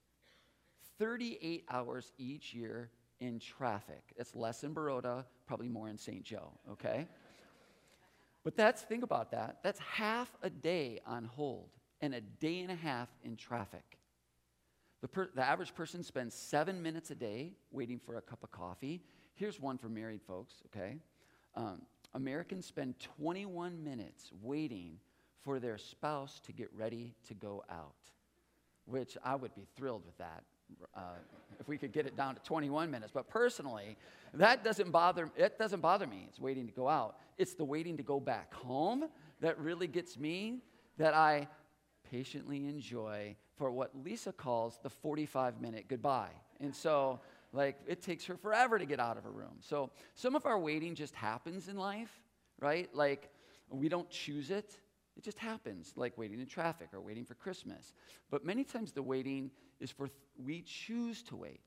38 0.98 1.64
hours 1.70 2.12
each 2.18 2.54
year 2.54 2.90
in 3.20 3.38
traffic. 3.38 4.02
It's 4.16 4.34
less 4.34 4.64
in 4.64 4.72
Baroda, 4.72 5.24
probably 5.46 5.68
more 5.68 5.88
in 5.88 5.98
St. 5.98 6.22
Joe, 6.22 6.52
okay? 6.70 7.06
But 8.44 8.56
that's, 8.56 8.82
think 8.82 9.02
about 9.02 9.30
that. 9.30 9.58
That's 9.62 9.78
half 9.80 10.30
a 10.42 10.50
day 10.50 11.00
on 11.06 11.24
hold 11.24 11.70
and 12.00 12.14
a 12.14 12.20
day 12.20 12.60
and 12.60 12.70
a 12.70 12.76
half 12.76 13.08
in 13.24 13.36
traffic. 13.36 13.98
The, 15.00 15.08
per, 15.08 15.30
the 15.34 15.42
average 15.42 15.74
person 15.74 16.02
spends 16.02 16.34
seven 16.34 16.82
minutes 16.82 17.10
a 17.10 17.14
day 17.14 17.52
waiting 17.70 17.98
for 17.98 18.16
a 18.16 18.22
cup 18.22 18.42
of 18.42 18.50
coffee. 18.50 19.02
Here's 19.34 19.58
one 19.58 19.78
for 19.78 19.88
married 19.88 20.22
folks, 20.22 20.54
okay? 20.66 20.98
Um, 21.54 21.82
Americans 22.12 22.66
spend 22.66 22.98
21 23.16 23.82
minutes 23.82 24.30
waiting 24.42 24.98
for 25.42 25.58
their 25.58 25.78
spouse 25.78 26.40
to 26.40 26.52
get 26.52 26.68
ready 26.74 27.14
to 27.28 27.34
go 27.34 27.64
out, 27.70 27.94
which 28.86 29.16
I 29.24 29.34
would 29.34 29.54
be 29.54 29.66
thrilled 29.76 30.04
with 30.06 30.16
that. 30.18 30.44
Uh, 30.94 31.00
if 31.60 31.68
we 31.68 31.78
could 31.78 31.92
get 31.92 32.06
it 32.06 32.16
down 32.16 32.34
to 32.34 32.40
21 32.42 32.90
minutes. 32.90 33.12
But 33.12 33.28
personally, 33.28 33.96
that 34.34 34.64
doesn't 34.64 34.90
bother, 34.90 35.30
it 35.36 35.58
doesn't 35.58 35.80
bother 35.80 36.06
me. 36.06 36.26
It's 36.28 36.40
waiting 36.40 36.66
to 36.66 36.72
go 36.72 36.88
out. 36.88 37.16
It's 37.38 37.54
the 37.54 37.64
waiting 37.64 37.96
to 37.96 38.02
go 38.02 38.20
back 38.20 38.52
home 38.52 39.06
that 39.40 39.58
really 39.58 39.86
gets 39.86 40.18
me, 40.18 40.58
that 40.98 41.14
I 41.14 41.48
patiently 42.10 42.66
enjoy 42.66 43.36
for 43.56 43.70
what 43.70 43.90
Lisa 44.04 44.32
calls 44.32 44.78
the 44.82 44.90
45 44.90 45.60
minute 45.60 45.86
goodbye. 45.88 46.32
And 46.60 46.74
so, 46.74 47.20
like, 47.52 47.78
it 47.86 48.02
takes 48.02 48.24
her 48.26 48.36
forever 48.36 48.78
to 48.78 48.86
get 48.86 49.00
out 49.00 49.16
of 49.16 49.24
her 49.24 49.30
room. 49.30 49.56
So, 49.60 49.90
some 50.14 50.34
of 50.34 50.46
our 50.46 50.58
waiting 50.58 50.94
just 50.94 51.14
happens 51.14 51.68
in 51.68 51.76
life, 51.76 52.10
right? 52.60 52.88
Like, 52.94 53.30
we 53.70 53.88
don't 53.88 54.08
choose 54.10 54.50
it. 54.50 54.76
It 55.16 55.22
just 55.22 55.38
happens, 55.38 55.92
like 55.96 56.18
waiting 56.18 56.40
in 56.40 56.46
traffic 56.46 56.88
or 56.92 57.00
waiting 57.00 57.24
for 57.24 57.34
Christmas. 57.34 57.92
But 58.30 58.44
many 58.44 58.64
times 58.64 58.92
the 58.92 59.02
waiting 59.02 59.50
is 59.80 59.90
for, 59.90 60.08
th- 60.08 60.18
we 60.36 60.62
choose 60.62 61.22
to 61.24 61.36
wait 61.36 61.60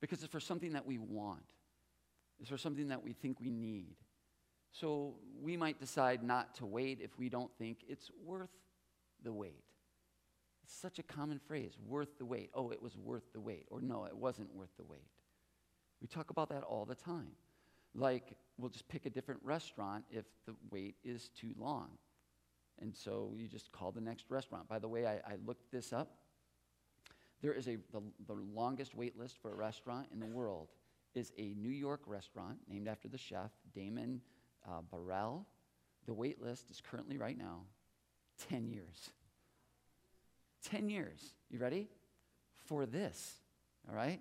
because 0.00 0.22
it's 0.22 0.30
for 0.30 0.40
something 0.40 0.72
that 0.74 0.86
we 0.86 0.98
want, 0.98 1.54
it's 2.38 2.50
for 2.50 2.58
something 2.58 2.88
that 2.88 3.02
we 3.02 3.12
think 3.12 3.40
we 3.40 3.50
need. 3.50 3.96
So 4.72 5.14
we 5.40 5.56
might 5.56 5.78
decide 5.78 6.22
not 6.22 6.56
to 6.56 6.66
wait 6.66 6.98
if 7.00 7.16
we 7.18 7.28
don't 7.28 7.50
think 7.58 7.78
it's 7.88 8.10
worth 8.24 8.50
the 9.22 9.32
wait. 9.32 9.62
It's 10.64 10.74
such 10.74 10.98
a 10.98 11.02
common 11.02 11.38
phrase, 11.38 11.78
worth 11.86 12.18
the 12.18 12.24
wait. 12.24 12.50
Oh, 12.54 12.70
it 12.70 12.82
was 12.82 12.96
worth 12.96 13.32
the 13.32 13.40
wait. 13.40 13.66
Or 13.70 13.80
no, 13.80 14.04
it 14.04 14.16
wasn't 14.16 14.52
worth 14.54 14.70
the 14.76 14.84
wait. 14.84 15.06
We 16.02 16.08
talk 16.08 16.30
about 16.30 16.48
that 16.48 16.62
all 16.62 16.84
the 16.84 16.94
time. 16.94 17.32
Like, 17.94 18.36
we'll 18.58 18.70
just 18.70 18.88
pick 18.88 19.06
a 19.06 19.10
different 19.10 19.40
restaurant 19.44 20.04
if 20.10 20.24
the 20.46 20.54
wait 20.70 20.96
is 21.04 21.30
too 21.38 21.54
long. 21.56 21.90
And 22.80 22.94
so 22.94 23.32
you 23.36 23.48
just 23.48 23.72
call 23.72 23.92
the 23.92 24.00
next 24.00 24.26
restaurant. 24.28 24.68
By 24.68 24.78
the 24.78 24.88
way, 24.88 25.06
I, 25.06 25.14
I 25.14 25.36
looked 25.46 25.70
this 25.70 25.92
up 25.92 26.16
There 27.42 27.52
is 27.52 27.68
a, 27.68 27.76
the, 27.92 28.02
the 28.26 28.34
longest 28.54 28.94
wait 28.94 29.18
list 29.18 29.38
for 29.40 29.52
a 29.52 29.54
restaurant 29.54 30.08
in 30.12 30.20
the 30.20 30.26
world 30.26 30.68
is 31.14 31.32
a 31.38 31.54
New 31.56 31.70
York 31.70 32.00
restaurant 32.06 32.58
named 32.68 32.88
after 32.88 33.08
the 33.08 33.18
chef, 33.18 33.50
Damon 33.74 34.20
uh, 34.66 34.80
Baehrel. 34.92 35.44
The 36.06 36.12
wait 36.12 36.42
list 36.42 36.70
is 36.70 36.80
currently 36.80 37.16
right 37.16 37.38
now 37.38 37.62
10 38.48 38.66
years. 38.66 39.10
10 40.64 40.88
years. 40.88 41.34
You 41.50 41.58
ready? 41.58 41.88
For 42.66 42.86
this. 42.86 43.34
All 43.88 43.94
right? 43.94 44.20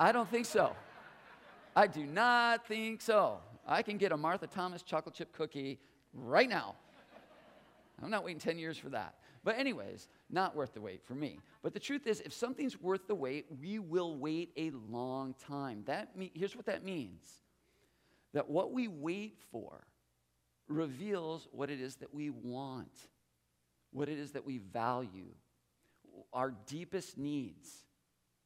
I 0.00 0.12
don't 0.12 0.30
think 0.30 0.46
so. 0.46 0.74
I 1.74 1.86
do 1.86 2.06
not 2.06 2.66
think 2.66 3.02
so. 3.02 3.38
I 3.66 3.82
can 3.82 3.98
get 3.98 4.12
a 4.12 4.16
Martha 4.16 4.46
Thomas 4.46 4.82
chocolate 4.82 5.14
chip 5.14 5.32
cookie 5.32 5.78
right 6.14 6.48
now. 6.48 6.74
I'm 8.02 8.10
not 8.10 8.24
waiting 8.24 8.40
10 8.40 8.58
years 8.58 8.78
for 8.78 8.90
that. 8.90 9.14
But, 9.44 9.58
anyways, 9.58 10.08
not 10.30 10.54
worth 10.54 10.74
the 10.74 10.80
wait 10.80 11.04
for 11.04 11.14
me. 11.14 11.40
But 11.62 11.72
the 11.74 11.80
truth 11.80 12.06
is, 12.06 12.20
if 12.20 12.32
something's 12.32 12.80
worth 12.80 13.06
the 13.08 13.14
wait, 13.14 13.46
we 13.60 13.78
will 13.78 14.16
wait 14.16 14.52
a 14.56 14.70
long 14.88 15.34
time. 15.34 15.82
That 15.86 16.16
me- 16.16 16.32
here's 16.34 16.54
what 16.54 16.66
that 16.66 16.84
means 16.84 17.42
that 18.34 18.48
what 18.48 18.72
we 18.72 18.88
wait 18.88 19.38
for 19.50 19.86
reveals 20.68 21.48
what 21.50 21.70
it 21.70 21.80
is 21.80 21.96
that 21.96 22.14
we 22.14 22.30
want, 22.30 23.08
what 23.90 24.08
it 24.08 24.18
is 24.18 24.32
that 24.32 24.44
we 24.44 24.58
value, 24.58 25.28
our 26.32 26.54
deepest 26.66 27.16
needs. 27.16 27.84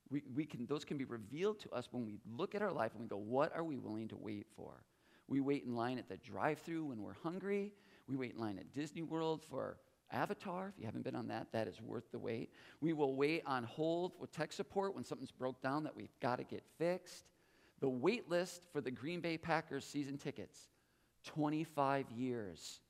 We, 0.09 0.23
we 0.35 0.45
can, 0.45 0.67
those 0.67 0.85
can 0.85 0.99
be 0.99 1.05
revealed 1.05 1.59
to 1.61 1.71
us 1.71 1.89
when 1.91 2.05
we 2.05 2.19
look 2.37 2.55
at 2.55 2.63
our 2.63 2.71
life 2.71 2.93
and 2.93 3.03
we 3.03 3.09
go, 3.09 3.17
what 3.17 3.55
are 3.57 3.65
we 3.65 3.77
willing 3.77 4.09
to 4.09 4.17
wait 4.17 4.47
for? 4.57 4.85
We 5.27 5.41
wait 5.41 5.65
in 5.65 5.75
line 5.75 5.99
at 5.99 6.09
the 6.09 6.19
drive 6.19 6.59
through 6.61 6.85
when 6.87 7.03
we're 7.03 7.15
hungry. 7.23 7.73
We 8.13 8.19
wait 8.19 8.35
in 8.35 8.41
line 8.41 8.59
at 8.59 8.71
Disney 8.75 9.01
World 9.01 9.43
for 9.43 9.79
Avatar. 10.11 10.69
If 10.69 10.79
you 10.79 10.85
haven't 10.85 11.03
been 11.03 11.17
on 11.17 11.29
that, 11.29 11.47
that 11.53 11.67
is 11.67 11.81
worth 11.81 12.13
the 12.13 12.19
wait. 12.19 12.51
We 12.83 12.93
will 12.93 13.17
wait 13.17 13.43
on 13.47 13.65
hold 13.65 14.13
with 14.21 14.31
tech 14.31 14.53
support 14.53 14.95
when 14.95 15.03
something's 15.03 15.31
broke 15.31 15.63
down 15.63 15.85
that 15.85 15.97
we've 15.97 16.15
got 16.21 16.37
to 16.37 16.45
get 16.45 16.63
fixed. 16.77 17.25
The 17.81 17.89
wait 17.89 18.29
list 18.29 18.61
for 18.71 18.83
the 18.83 18.91
Green 18.91 19.21
Bay 19.21 19.39
Packers 19.39 19.87
season 19.87 20.19
tickets 20.19 20.69
25 21.25 22.11
years. 22.11 22.81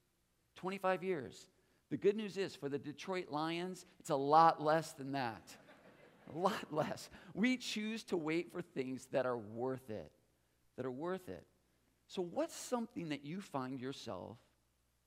25 0.56 1.04
years. 1.04 1.46
The 1.90 1.96
good 1.96 2.16
news 2.16 2.36
is 2.36 2.56
for 2.56 2.68
the 2.68 2.78
Detroit 2.78 3.28
Lions, 3.30 3.86
it's 4.00 4.10
a 4.10 4.16
lot 4.16 4.60
less 4.60 4.92
than 4.92 5.12
that. 5.12 5.54
a 6.34 6.36
lot 6.36 6.72
less. 6.72 7.10
We 7.32 7.58
choose 7.58 8.02
to 8.04 8.16
wait 8.16 8.50
for 8.50 8.60
things 8.60 9.06
that 9.12 9.24
are 9.24 9.38
worth 9.38 9.88
it, 9.88 10.10
that 10.76 10.84
are 10.84 10.90
worth 10.90 11.28
it. 11.28 11.46
So, 12.08 12.22
what's 12.22 12.56
something 12.56 13.10
that 13.10 13.24
you 13.24 13.40
find 13.40 13.80
yourself 13.80 14.36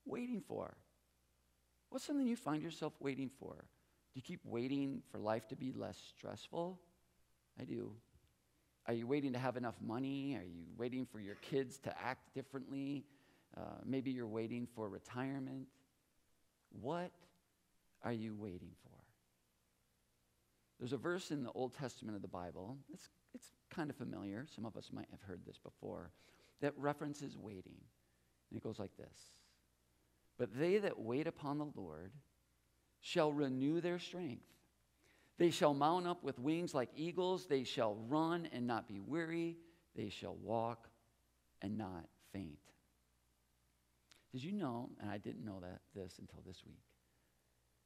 waiting 0.06 0.42
for? 0.48 0.76
What's 1.90 2.06
something 2.06 2.28
you 2.28 2.36
find 2.36 2.62
yourself 2.62 2.94
waiting 3.00 3.30
for? 3.40 3.54
Do 3.56 4.20
you 4.20 4.22
keep 4.22 4.42
waiting 4.44 5.02
for 5.12 5.20
life 5.20 5.48
to 5.50 5.56
be 5.56 5.72
less 5.72 5.98
stressful? 6.18 6.80
I 7.60 7.64
do. 7.64 7.92
Are 8.88 8.94
you 8.94 9.08
waiting 9.08 9.34
to 9.34 9.40
have 9.40 9.58
enough 9.58 9.76
money? 9.82 10.36
Are 10.36 10.44
you 10.44 10.66
waiting 10.78 11.06
for 11.06 11.20
your 11.20 11.36
kids 11.36 11.80
to 11.80 11.94
act 12.02 12.34
differently? 12.34 13.06
Uh, 13.58 13.62
maybe 13.86 14.12
you're 14.12 14.28
waiting 14.28 14.68
for 14.76 14.90
retirement. 14.90 15.68
What 16.82 17.12
are 18.04 18.14
you 18.14 18.36
waiting 18.36 18.72
for? 18.84 18.92
There's 20.80 20.94
a 20.94 20.98
verse 20.98 21.32
in 21.32 21.44
the 21.44 21.52
Old 21.52 21.74
Testament 21.74 22.16
of 22.16 22.22
the 22.22 22.28
Bible, 22.28 22.78
it's, 22.94 23.10
it's 23.34 23.52
kind 23.70 23.90
of 23.90 23.96
familiar. 23.96 24.46
Some 24.54 24.66
of 24.66 24.76
us 24.76 24.90
might 24.92 25.08
have 25.12 25.22
heard 25.22 25.42
this 25.46 25.58
before, 25.58 26.12
that 26.62 26.74
references 26.78 27.38
waiting. 27.38 27.80
And 28.50 28.58
it 28.58 28.64
goes 28.64 28.80
like 28.80 28.96
this 28.98 29.32
But 30.38 30.58
they 30.58 30.78
that 30.80 31.00
wait 31.00 31.28
upon 31.28 31.58
the 31.58 31.72
Lord 31.76 32.12
shall 33.00 33.32
renew 33.32 33.82
their 33.82 34.00
strength. 34.00 34.44
They 35.38 35.50
shall 35.50 35.74
mount 35.74 36.08
up 36.08 36.24
with 36.24 36.40
wings 36.40 36.74
like 36.74 36.90
eagles. 36.96 37.46
They 37.46 37.64
shall 37.64 37.96
run 38.08 38.48
and 38.52 38.68
not 38.68 38.88
be 38.88 39.00
weary. 39.00 39.58
They 39.96 40.10
shall 40.10 40.36
walk 40.36 40.88
and 41.62 41.78
not 41.78 42.06
faint. 42.32 42.60
Did 44.32 44.44
you 44.44 44.52
know, 44.52 44.90
and 45.00 45.10
I 45.10 45.18
didn't 45.18 45.46
know 45.46 45.62
that 45.62 45.82
this 45.94 46.20
until 46.20 46.42
this 46.46 46.64
week, 46.66 46.84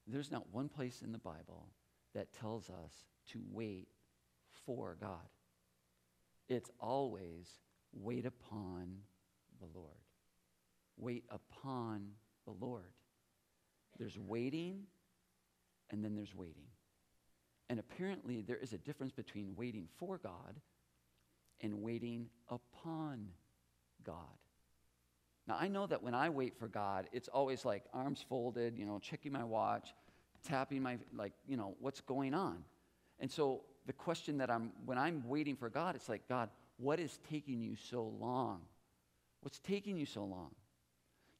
there's 0.08 0.32
not 0.32 0.52
one 0.52 0.70
place 0.70 1.02
in 1.04 1.12
the 1.12 1.20
Bible 1.20 1.68
that 2.16 2.34
tells 2.34 2.70
us 2.70 2.94
to 3.32 3.40
wait 3.52 3.88
for 4.66 4.98
God. 5.00 5.28
It's 6.48 6.72
always 6.80 7.48
wait 7.94 8.26
upon 8.26 8.98
the 9.60 9.68
Lord. 9.74 9.94
Wait 10.98 11.26
upon 11.30 12.08
the 12.50 12.66
Lord. 12.66 12.92
There's 13.98 14.18
waiting, 14.18 14.84
and 15.92 16.04
then 16.04 16.16
there's 16.16 16.36
waiting. 16.36 16.68
And 17.70 17.80
apparently, 17.80 18.42
there 18.42 18.58
is 18.58 18.74
a 18.74 18.78
difference 18.78 19.12
between 19.12 19.56
waiting 19.56 19.88
for 19.98 20.18
God 20.18 20.56
and 21.62 21.82
waiting 21.82 22.28
upon 22.50 23.28
God. 24.04 24.16
Now, 25.48 25.58
I 25.60 25.68
know 25.68 25.88
that 25.88 26.02
when 26.02 26.14
I 26.14 26.30
wait 26.30 26.58
for 26.58 26.68
God, 26.68 27.08
it's 27.12 27.28
always 27.28 27.66
like 27.66 27.84
arms 27.94 28.24
folded, 28.28 28.78
you 28.78 28.86
know, 28.86 29.00
checking 29.00 29.32
my 29.32 29.44
watch, 29.44 29.94
tapping 30.48 30.82
my, 30.82 30.98
like, 31.16 31.34
you 31.48 31.58
know, 31.58 31.76
what's 31.80 32.02
going 32.02 32.34
on. 32.34 32.64
And 33.20 33.32
so 33.32 33.64
the 33.86 33.94
question 33.94 34.38
that 34.38 34.50
I'm, 34.50 34.72
when 34.86 34.98
I'm 34.98 35.28
waiting 35.28 35.56
for 35.56 35.70
God, 35.70 35.96
it's 35.96 36.08
like, 36.08 36.28
God, 36.30 36.50
what 36.78 37.00
is 37.00 37.20
taking 37.30 37.62
you 37.62 37.76
so 37.76 38.14
long? 38.20 38.62
What's 39.42 39.60
taking 39.60 39.98
you 39.98 40.06
so 40.06 40.24
long? 40.24 40.52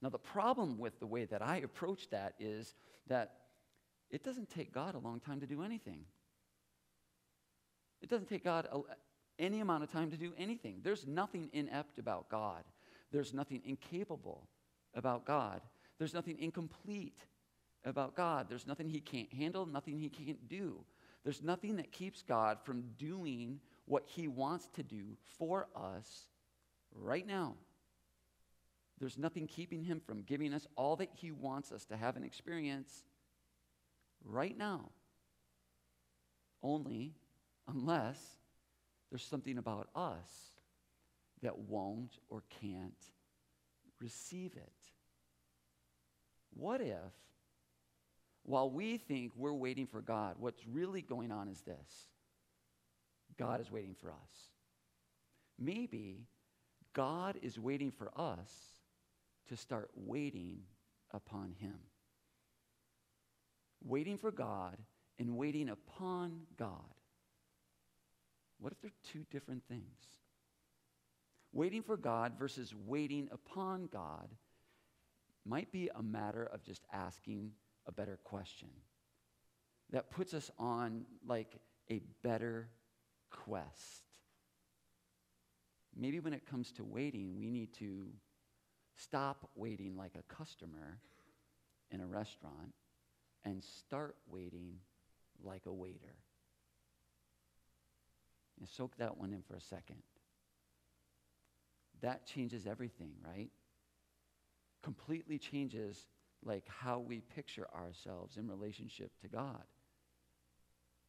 Now, 0.02 0.08
the 0.08 0.18
problem 0.18 0.78
with 0.78 0.98
the 0.98 1.06
way 1.06 1.26
that 1.26 1.42
I 1.42 1.58
approach 1.58 2.08
that 2.10 2.34
is 2.38 2.74
that 3.08 3.32
it 4.10 4.24
doesn't 4.24 4.50
take 4.50 4.72
God 4.72 4.94
a 4.94 4.98
long 4.98 5.20
time 5.20 5.40
to 5.40 5.46
do 5.46 5.62
anything. 5.62 6.04
It 8.00 8.08
doesn't 8.08 8.28
take 8.28 8.44
God 8.44 8.66
a, 8.72 8.80
any 9.38 9.60
amount 9.60 9.84
of 9.84 9.92
time 9.92 10.10
to 10.10 10.16
do 10.16 10.32
anything. 10.38 10.80
There's 10.82 11.06
nothing 11.06 11.50
inept 11.52 11.98
about 11.98 12.28
God. 12.30 12.64
There's 13.12 13.34
nothing 13.34 13.62
incapable 13.64 14.48
about 14.94 15.26
God. 15.26 15.60
There's 15.98 16.14
nothing 16.14 16.38
incomplete 16.38 17.18
about 17.84 18.16
God. 18.16 18.46
There's 18.48 18.66
nothing 18.66 18.88
he 18.88 19.00
can't 19.00 19.32
handle, 19.32 19.66
nothing 19.66 19.98
he 19.98 20.08
can't 20.08 20.48
do. 20.48 20.84
There's 21.24 21.42
nothing 21.42 21.76
that 21.76 21.92
keeps 21.92 22.22
God 22.22 22.58
from 22.64 22.82
doing 22.98 23.60
what 23.84 24.04
he 24.06 24.28
wants 24.28 24.68
to 24.76 24.82
do 24.82 25.16
for 25.38 25.68
us 25.76 26.26
right 26.94 27.26
now. 27.26 27.54
There's 29.00 29.16
nothing 29.16 29.46
keeping 29.46 29.82
him 29.82 29.98
from 29.98 30.22
giving 30.22 30.52
us 30.52 30.66
all 30.76 30.96
that 30.96 31.08
he 31.14 31.32
wants 31.32 31.72
us 31.72 31.86
to 31.86 31.96
have 31.96 32.16
an 32.16 32.22
experience 32.22 33.04
right 34.24 34.56
now. 34.56 34.90
Only 36.62 37.14
unless 37.66 38.22
there's 39.10 39.24
something 39.24 39.56
about 39.56 39.88
us 39.96 40.52
that 41.42 41.58
won't 41.58 42.18
or 42.28 42.42
can't 42.60 42.92
receive 43.98 44.52
it. 44.54 44.72
What 46.52 46.82
if, 46.82 46.98
while 48.42 48.70
we 48.70 48.98
think 48.98 49.32
we're 49.34 49.54
waiting 49.54 49.86
for 49.86 50.02
God, 50.02 50.36
what's 50.38 50.66
really 50.66 51.00
going 51.00 51.32
on 51.32 51.48
is 51.48 51.62
this 51.62 52.08
God 53.38 53.60
is 53.62 53.70
waiting 53.70 53.94
for 53.94 54.10
us. 54.10 54.50
Maybe 55.58 56.26
God 56.92 57.38
is 57.42 57.58
waiting 57.58 57.90
for 57.90 58.10
us 58.16 58.50
to 59.50 59.56
start 59.56 59.90
waiting 59.94 60.60
upon 61.12 61.52
Him. 61.58 61.74
Waiting 63.84 64.16
for 64.16 64.30
God 64.30 64.76
and 65.18 65.36
waiting 65.36 65.68
upon 65.68 66.42
God. 66.56 66.94
What 68.60 68.72
if 68.72 68.80
they're 68.80 68.90
two 69.12 69.26
different 69.30 69.64
things? 69.68 70.06
Waiting 71.52 71.82
for 71.82 71.96
God 71.96 72.34
versus 72.38 72.72
waiting 72.86 73.28
upon 73.32 73.88
God 73.92 74.28
might 75.44 75.72
be 75.72 75.90
a 75.94 76.02
matter 76.02 76.44
of 76.44 76.62
just 76.62 76.84
asking 76.92 77.50
a 77.86 77.92
better 77.92 78.18
question 78.22 78.68
that 79.90 80.10
puts 80.10 80.32
us 80.32 80.50
on 80.58 81.04
like 81.26 81.56
a 81.90 82.00
better 82.22 82.68
quest. 83.30 84.04
Maybe 85.96 86.20
when 86.20 86.34
it 86.34 86.46
comes 86.46 86.70
to 86.72 86.84
waiting, 86.84 87.36
we 87.36 87.50
need 87.50 87.74
to 87.74 88.06
stop 89.02 89.48
waiting 89.54 89.96
like 89.96 90.12
a 90.16 90.34
customer 90.34 90.98
in 91.90 92.00
a 92.00 92.06
restaurant 92.06 92.74
and 93.44 93.62
start 93.62 94.16
waiting 94.28 94.74
like 95.42 95.66
a 95.66 95.72
waiter. 95.72 96.16
And 98.58 98.68
soak 98.68 98.96
that 98.98 99.16
one 99.16 99.32
in 99.32 99.42
for 99.42 99.54
a 99.54 99.60
second. 99.60 100.02
That 102.02 102.26
changes 102.26 102.66
everything, 102.66 103.12
right? 103.24 103.50
Completely 104.82 105.38
changes 105.38 106.06
like 106.44 106.64
how 106.66 106.98
we 106.98 107.20
picture 107.20 107.66
ourselves 107.74 108.36
in 108.36 108.48
relationship 108.48 109.12
to 109.22 109.28
God 109.28 109.62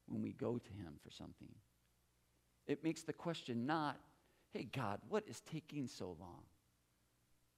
when 0.07 0.21
we 0.21 0.33
go 0.33 0.57
to 0.57 0.73
him 0.73 0.93
for 1.03 1.11
something. 1.11 1.53
It 2.67 2.83
makes 2.83 3.03
the 3.03 3.13
question 3.13 3.65
not, 3.65 3.97
hey, 4.53 4.67
God, 4.71 4.99
what 5.09 5.23
is 5.27 5.41
taking 5.41 5.87
so 5.87 6.15
long? 6.19 6.43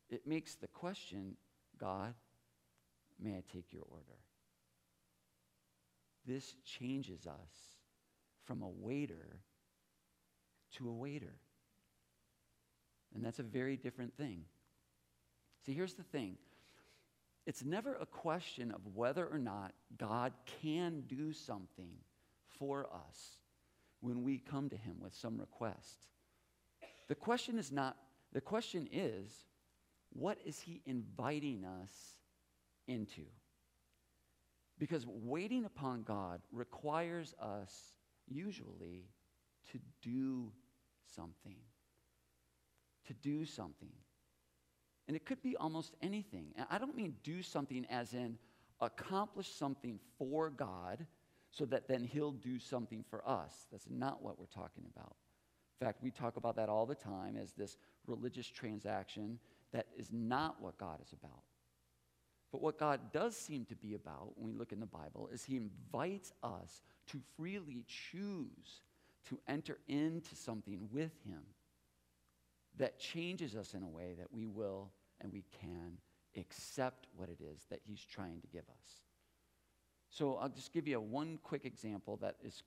It 0.10 0.28
makes 0.28 0.56
the 0.56 0.68
question, 0.68 1.36
God, 1.80 2.14
may 3.20 3.32
I 3.32 3.44
take 3.52 3.72
your 3.72 3.84
order? 3.90 4.20
This 6.26 6.56
changes 6.64 7.28
us 7.28 7.78
from 8.46 8.62
a 8.62 8.70
waiter 8.70 9.40
to 10.78 10.90
a 10.90 10.94
waiter. 10.94 11.36
And 13.14 13.24
that's 13.24 13.40
a 13.40 13.44
very 13.44 13.78
different 13.78 14.16
thing. 14.18 14.44
See, 15.66 15.74
here's 15.74 15.94
the 15.94 16.04
thing 16.04 16.38
it's 17.46 17.64
never 17.64 17.96
a 17.96 18.06
question 18.06 18.72
of 18.72 18.96
whether 18.96 19.26
or 19.26 19.38
not 19.38 19.74
God 19.98 20.34
can 20.62 21.04
do 21.08 21.34
something 21.34 21.96
for 22.58 22.88
us 22.88 23.38
when 24.00 24.24
we 24.24 24.38
come 24.38 24.70
to 24.70 24.78
Him 24.78 24.98
with 25.00 25.14
some 25.14 25.38
request. 25.38 26.08
The 27.08 27.16
question 27.16 27.58
is 27.58 27.72
not, 27.72 27.98
the 28.32 28.42
question 28.42 28.88
is, 28.92 29.46
what 30.14 30.38
is 30.46 30.60
He 30.60 30.82
inviting 30.86 31.66
us 31.66 31.92
into? 32.88 33.24
Because 34.80 35.06
waiting 35.08 35.66
upon 35.66 36.04
God 36.04 36.42
requires 36.52 37.34
us 37.42 37.74
usually 38.28 39.06
to 39.72 39.80
do 40.02 40.52
something. 41.16 41.58
To 43.08 43.14
do 43.14 43.46
something. 43.46 43.92
And 45.08 45.18
it 45.18 45.26
could 45.26 45.42
be 45.42 45.56
almost 45.58 45.96
anything. 46.02 46.54
And 46.56 46.66
I 46.70 46.78
don't 46.78 46.96
mean 46.96 47.16
do 47.24 47.42
something 47.42 47.86
as 47.90 48.14
in 48.14 48.38
accomplish 48.82 49.48
something 49.48 50.00
for 50.18 50.50
God 50.50 51.06
so 51.52 51.66
that 51.66 51.88
then 51.88 52.04
He'll 52.04 52.32
do 52.32 52.60
something 52.60 53.04
for 53.10 53.28
us. 53.28 53.68
That's 53.72 53.88
not 53.90 54.22
what 54.22 54.40
we're 54.40 54.46
talking 54.46 54.86
about. 54.96 55.16
In 55.80 55.86
fact, 55.86 56.02
we 56.02 56.12
talk 56.12 56.38
about 56.38 56.56
that 56.56 56.70
all 56.70 56.86
the 56.86 56.96
time 56.96 57.38
as 57.38 57.52
this 57.54 57.78
religious 58.08 58.48
transaction 58.48 59.40
that 59.74 59.88
is 59.98 60.10
not 60.12 60.62
what 60.62 60.78
God 60.78 61.00
is 61.04 61.14
about. 61.14 61.44
But 62.52 62.62
what 62.62 62.78
God 62.78 63.12
does 63.12 63.36
seem 63.36 63.66
to 63.66 63.76
be 63.76 63.96
about 63.96 64.38
when 64.38 64.54
we 64.54 64.58
look 64.58 64.72
in 64.72 64.80
the 64.80 64.86
Bible 64.86 65.28
is 65.34 65.44
He 65.44 65.58
invites 65.58 66.32
us 66.44 66.84
to 67.08 67.20
freely 67.36 67.84
choose 67.88 68.84
to 69.28 69.40
enter 69.48 69.80
into 69.88 70.36
something 70.36 70.88
with 70.92 71.12
Him 71.26 71.42
that 72.78 73.00
changes 73.00 73.56
us 73.56 73.74
in 73.74 73.82
a 73.84 73.88
way 73.88 74.14
that 74.18 74.32
we 74.32 74.46
will 74.46 74.92
and 75.20 75.34
we 75.34 75.44
can 75.60 75.98
accept 76.38 77.08
what 77.16 77.30
it 77.30 77.40
is 77.42 77.66
that 77.72 77.80
He's 77.84 78.04
trying 78.06 78.40
to 78.42 78.48
give 78.48 78.64
us. 78.70 79.02
So 80.10 80.36
I'll 80.36 80.50
just 80.50 80.72
give 80.72 80.88
you 80.88 80.98
a 80.98 81.02
one 81.02 81.40
quick 81.42 81.66
example 81.66 82.18
that 82.18 82.36
is, 82.44 82.62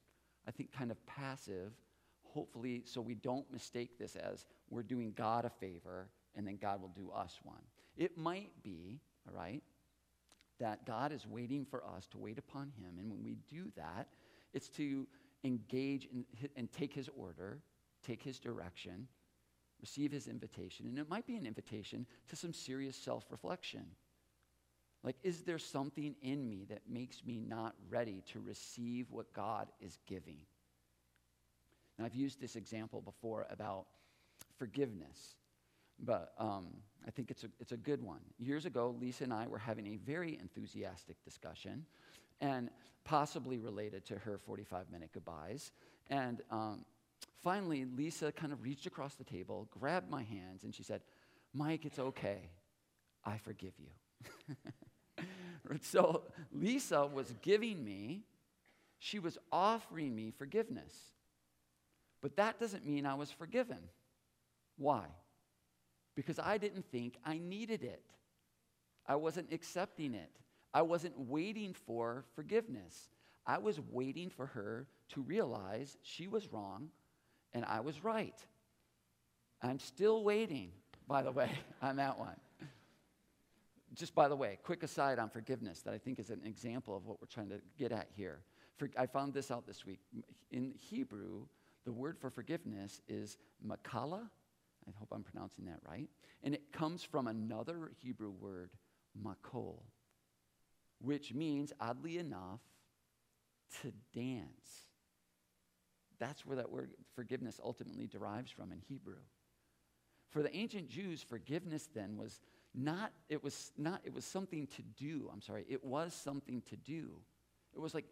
I 0.49 0.51
think, 0.51 0.73
kind 0.73 0.91
of 0.91 1.07
passive, 1.07 1.73
hopefully, 2.25 2.83
so 2.87 3.01
we 3.01 3.15
don't 3.15 3.51
mistake 3.53 4.01
this 4.01 4.17
as 4.17 4.47
we're 4.69 4.83
doing 4.83 5.13
God 5.17 5.45
a 5.45 5.51
favor 5.51 6.09
and 6.37 6.47
then 6.47 6.59
God 6.61 6.81
will 6.81 6.93
do 6.95 7.11
us 7.11 7.39
one. 7.43 7.63
It 7.97 8.17
might 8.17 8.51
be, 8.63 9.01
all 9.27 9.35
right, 9.35 9.63
that 10.61 10.87
God 10.87 11.13
is 11.13 11.27
waiting 11.27 11.65
for 11.65 11.83
us 11.85 12.07
to 12.09 12.19
wait 12.19 12.39
upon 12.39 12.73
Him. 12.79 12.99
And 12.99 13.11
when 13.11 13.23
we 13.25 13.37
do 13.49 13.71
that, 13.77 14.09
it's 14.53 14.69
to 14.71 15.07
engage 15.45 16.09
in, 16.13 16.25
and 16.57 16.73
take 16.73 16.93
His 16.93 17.09
order, 17.17 17.59
take 18.03 18.23
His 18.23 18.39
direction, 18.39 19.09
receive 19.81 20.13
his 20.13 20.29
invitation. 20.29 20.87
And 20.87 20.99
it 20.99 21.09
might 21.09 21.27
be 21.27 21.37
an 21.37 21.47
invitation 21.47 22.07
to 22.29 22.37
some 22.37 22.53
serious 22.53 22.97
self 22.97 23.25
reflection. 23.31 23.85
Like, 25.03 25.17
is 25.23 25.43
there 25.43 25.59
something 25.59 26.17
in 26.23 26.49
me 26.49 26.67
that 26.69 26.83
makes 26.89 27.25
me 27.25 27.41
not 27.41 27.75
ready 27.89 28.23
to 28.33 28.41
receive 28.41 29.07
what 29.11 29.33
God 29.33 29.69
is 29.81 29.99
giving? 30.07 30.39
Now, 31.99 32.07
I've 32.07 32.15
used 32.15 32.41
this 32.41 32.57
example 32.57 33.01
before 33.01 33.47
about 33.51 33.87
forgiveness, 34.59 35.37
but 35.99 36.33
um, 36.39 36.69
I 37.07 37.11
think 37.11 37.31
it's 37.31 37.45
a, 37.45 37.49
it's 37.61 37.73
a 37.73 37.77
good 37.77 38.03
one. 38.03 38.21
Years 38.39 38.67
ago, 38.67 38.95
Lisa 39.01 39.25
and 39.25 39.33
I 39.33 39.47
were 39.47 39.59
having 39.59 39.87
a 39.89 39.97
very 39.97 40.39
enthusiastic 40.41 41.23
discussion, 41.25 41.87
and 42.41 42.71
possibly 43.05 43.59
related 43.59 44.05
to 44.07 44.19
her 44.19 44.39
45 44.39 44.91
minute 44.91 45.11
goodbyes. 45.13 45.71
And 46.11 46.43
um, 46.51 46.85
finally, 47.43 47.85
Lisa 47.85 48.33
kind 48.33 48.53
of 48.53 48.63
reached 48.63 48.87
across 48.87 49.15
the 49.15 49.25
table, 49.25 49.69
grabbed 49.71 50.11
my 50.11 50.23
hands, 50.23 50.65
and 50.65 50.75
she 50.75 50.83
said, 50.83 51.01
Mike, 51.55 51.85
it's 51.85 51.99
okay. 51.99 52.51
I 53.25 53.39
forgive 53.39 53.73
you. 53.79 54.57
so 55.83 56.23
Lisa 56.53 57.07
was 57.07 57.33
giving 57.43 57.85
me, 57.85 58.25
she 58.99 59.19
was 59.19 59.39
offering 59.53 60.15
me 60.15 60.33
forgiveness. 60.37 60.93
But 62.21 62.37
that 62.37 62.59
doesn't 62.59 62.85
mean 62.85 63.07
I 63.07 63.15
was 63.15 63.31
forgiven. 63.31 63.79
Why? 64.77 65.05
Because 66.17 66.41
I 66.41 66.59
didn't 66.59 66.87
think 66.91 67.19
I 67.25 67.39
needed 67.39 67.85
it. 67.85 68.03
I 69.07 69.15
wasn't 69.15 69.53
accepting 69.53 70.15
it. 70.15 70.33
I 70.75 70.83
wasn't 70.83 71.17
waiting 71.17 71.73
for 71.73 72.25
forgiveness. 72.35 73.09
I 73.47 73.59
was 73.59 73.81
waiting 73.93 74.31
for 74.31 74.47
her 74.47 74.89
to 75.11 75.21
realize 75.21 75.97
she 76.03 76.27
was 76.27 76.53
wrong 76.53 76.91
and 77.55 77.65
I 77.65 77.81
was 77.81 78.03
right. 78.03 78.39
I'm 79.63 79.79
still 79.79 80.25
waiting, 80.25 80.73
by 81.07 81.23
the 81.23 81.33
way, 81.33 81.51
on 81.83 81.97
that 81.97 82.19
one. 82.19 82.37
Just 83.95 84.15
by 84.15 84.29
the 84.29 84.37
way, 84.37 84.59
quick 84.63 84.83
aside 84.83 85.19
on 85.19 85.31
forgiveness 85.31 85.81
that 85.83 85.95
I 85.95 85.99
think 85.99 86.19
is 86.19 86.31
an 86.31 86.43
example 86.45 86.97
of 86.97 87.07
what 87.07 87.21
we're 87.21 87.29
trying 87.29 87.49
to 87.49 87.61
get 87.79 87.93
at 87.93 88.09
here. 88.15 88.41
For, 88.77 88.91
I 88.99 89.07
found 89.07 89.33
this 89.33 89.51
out 89.51 89.67
this 89.67 89.87
week. 89.87 90.01
In 90.51 90.75
Hebrew, 90.77 91.47
the 91.87 91.93
word 91.93 92.19
for 92.19 92.29
forgiveness 92.29 93.01
is 93.09 93.39
makala. 93.67 94.29
I 94.89 94.93
hope 94.99 95.09
I'm 95.13 95.23
pronouncing 95.23 95.67
that 95.67 95.81
right. 95.89 96.09
And 96.43 96.55
it 96.55 96.73
comes 96.73 97.03
from 97.03 97.27
another 97.27 97.91
Hebrew 98.03 98.31
word, 98.31 98.71
makol, 99.21 99.83
which 101.01 101.35
means, 101.35 101.73
oddly 101.81 102.19
enough, 102.19 102.61
to 103.83 103.93
dance. 104.15 104.87
That's 106.19 106.47
where 106.47 106.57
that 106.57 106.71
word 106.71 106.93
forgiveness 107.15 107.61
ultimately 107.63 108.07
derives 108.07 108.51
from 108.51 108.73
in 108.73 108.81
Hebrew. 108.89 109.19
For 110.31 110.43
the 110.43 110.55
ancient 110.55 110.89
Jews, 110.89 111.23
forgiveness 111.23 111.89
then 111.95 112.17
was 112.17 112.41
not, 112.75 113.13
it 113.29 113.43
was 113.43 113.73
not, 113.77 114.01
it 114.05 114.13
was 114.13 114.25
something 114.25 114.67
to 114.69 114.83
do. 114.83 115.31
I'm 115.33 115.41
sorry, 115.41 115.65
it 115.69 115.85
was 115.85 116.15
something 116.15 116.63
to 116.69 116.77
do. 116.77 117.11
It 117.75 117.81
was 117.81 117.95
like 117.95 118.07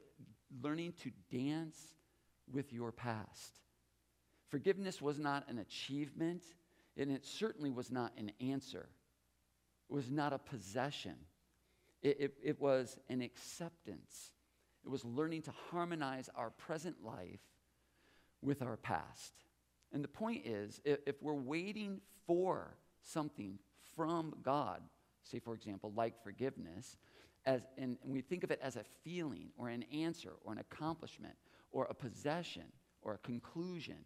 learning 0.63 0.95
to 1.03 1.11
dance 1.31 1.79
with 2.51 2.73
your 2.73 2.93
past. 2.93 3.61
Forgiveness 4.49 5.03
was 5.03 5.19
not 5.19 5.49
an 5.49 5.59
achievement, 5.59 6.43
and 6.97 7.11
it 7.11 7.25
certainly 7.25 7.71
was 7.71 7.91
not 7.91 8.13
an 8.17 8.33
answer. 8.41 8.89
It 9.91 9.95
was 9.95 10.11
not 10.11 10.33
a 10.33 10.39
possession. 10.39 11.17
It, 12.03 12.17
it, 12.21 12.35
it 12.43 12.61
was 12.61 12.99
an 13.09 13.23
acceptance. 13.23 14.33
It 14.85 14.91
was 14.91 15.05
learning 15.05 15.43
to 15.43 15.53
harmonize 15.71 16.29
our 16.35 16.51
present 16.51 16.97
life 17.05 17.41
with 18.43 18.63
our 18.63 18.77
past. 18.77 19.33
And 19.93 20.05
the 20.05 20.09
point 20.09 20.47
is, 20.47 20.81
if, 20.85 20.99
if 21.07 21.23
we're 21.23 21.33
waiting 21.33 22.01
for 22.27 22.77
something 23.03 23.59
from 23.97 24.35
God, 24.43 24.83
say, 25.23 25.39
for 25.39 25.55
example, 25.55 25.93
like 25.97 26.23
forgiveness, 26.23 26.97
as, 27.47 27.63
and, 27.79 27.97
and 28.03 28.13
we 28.13 28.21
think 28.21 28.45
of 28.45 28.51
it 28.51 28.61
as 28.63 28.77
a 28.77 28.85
feeling 29.03 29.49
or 29.57 29.69
an 29.69 29.85
answer 29.93 30.33
or 30.45 30.53
an 30.53 30.59
accomplishment 30.59 31.35
or 31.71 31.85
a 31.85 31.95
possession 31.95 32.65
or 33.03 33.15
a 33.15 33.19
conclusion, 33.19 33.99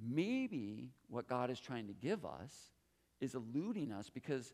maybe 0.00 0.90
what 1.08 1.28
God 1.28 1.50
is 1.50 1.60
trying 1.60 1.86
to 1.86 1.92
give 1.92 2.24
us 2.24 2.52
is 3.20 3.34
eluding 3.34 3.92
us 3.92 4.10
because 4.10 4.52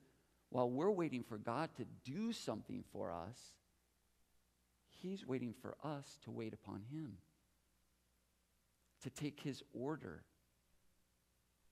while 0.51 0.71
we're 0.71 0.91
waiting 0.91 1.23
for 1.23 1.39
God 1.39 1.71
to 1.77 1.85
do 2.05 2.33
something 2.33 2.85
for 2.93 3.13
us, 3.13 3.39
He's 4.89 5.27
waiting 5.27 5.55
for 5.63 5.77
us 5.83 6.19
to 6.25 6.31
wait 6.31 6.53
upon 6.53 6.83
Him 6.91 7.17
to 9.03 9.11
take 9.11 9.41
his 9.41 9.63
order 9.73 10.23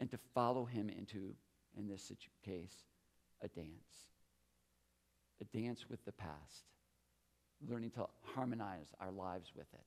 and 0.01 0.11
to 0.11 0.19
follow 0.35 0.65
him 0.65 0.89
into, 0.89 1.35
in 1.77 1.89
this 1.89 2.13
case, 2.45 2.75
a 3.43 3.49
dance. 3.49 4.07
A 5.41 5.45
dance 5.57 5.89
with 5.89 6.05
the 6.05 6.13
past, 6.13 6.65
learning 7.69 7.91
to 7.91 8.07
harmonize 8.35 8.93
our 9.01 9.11
lives 9.11 9.53
with 9.55 9.67
it. 9.73 9.85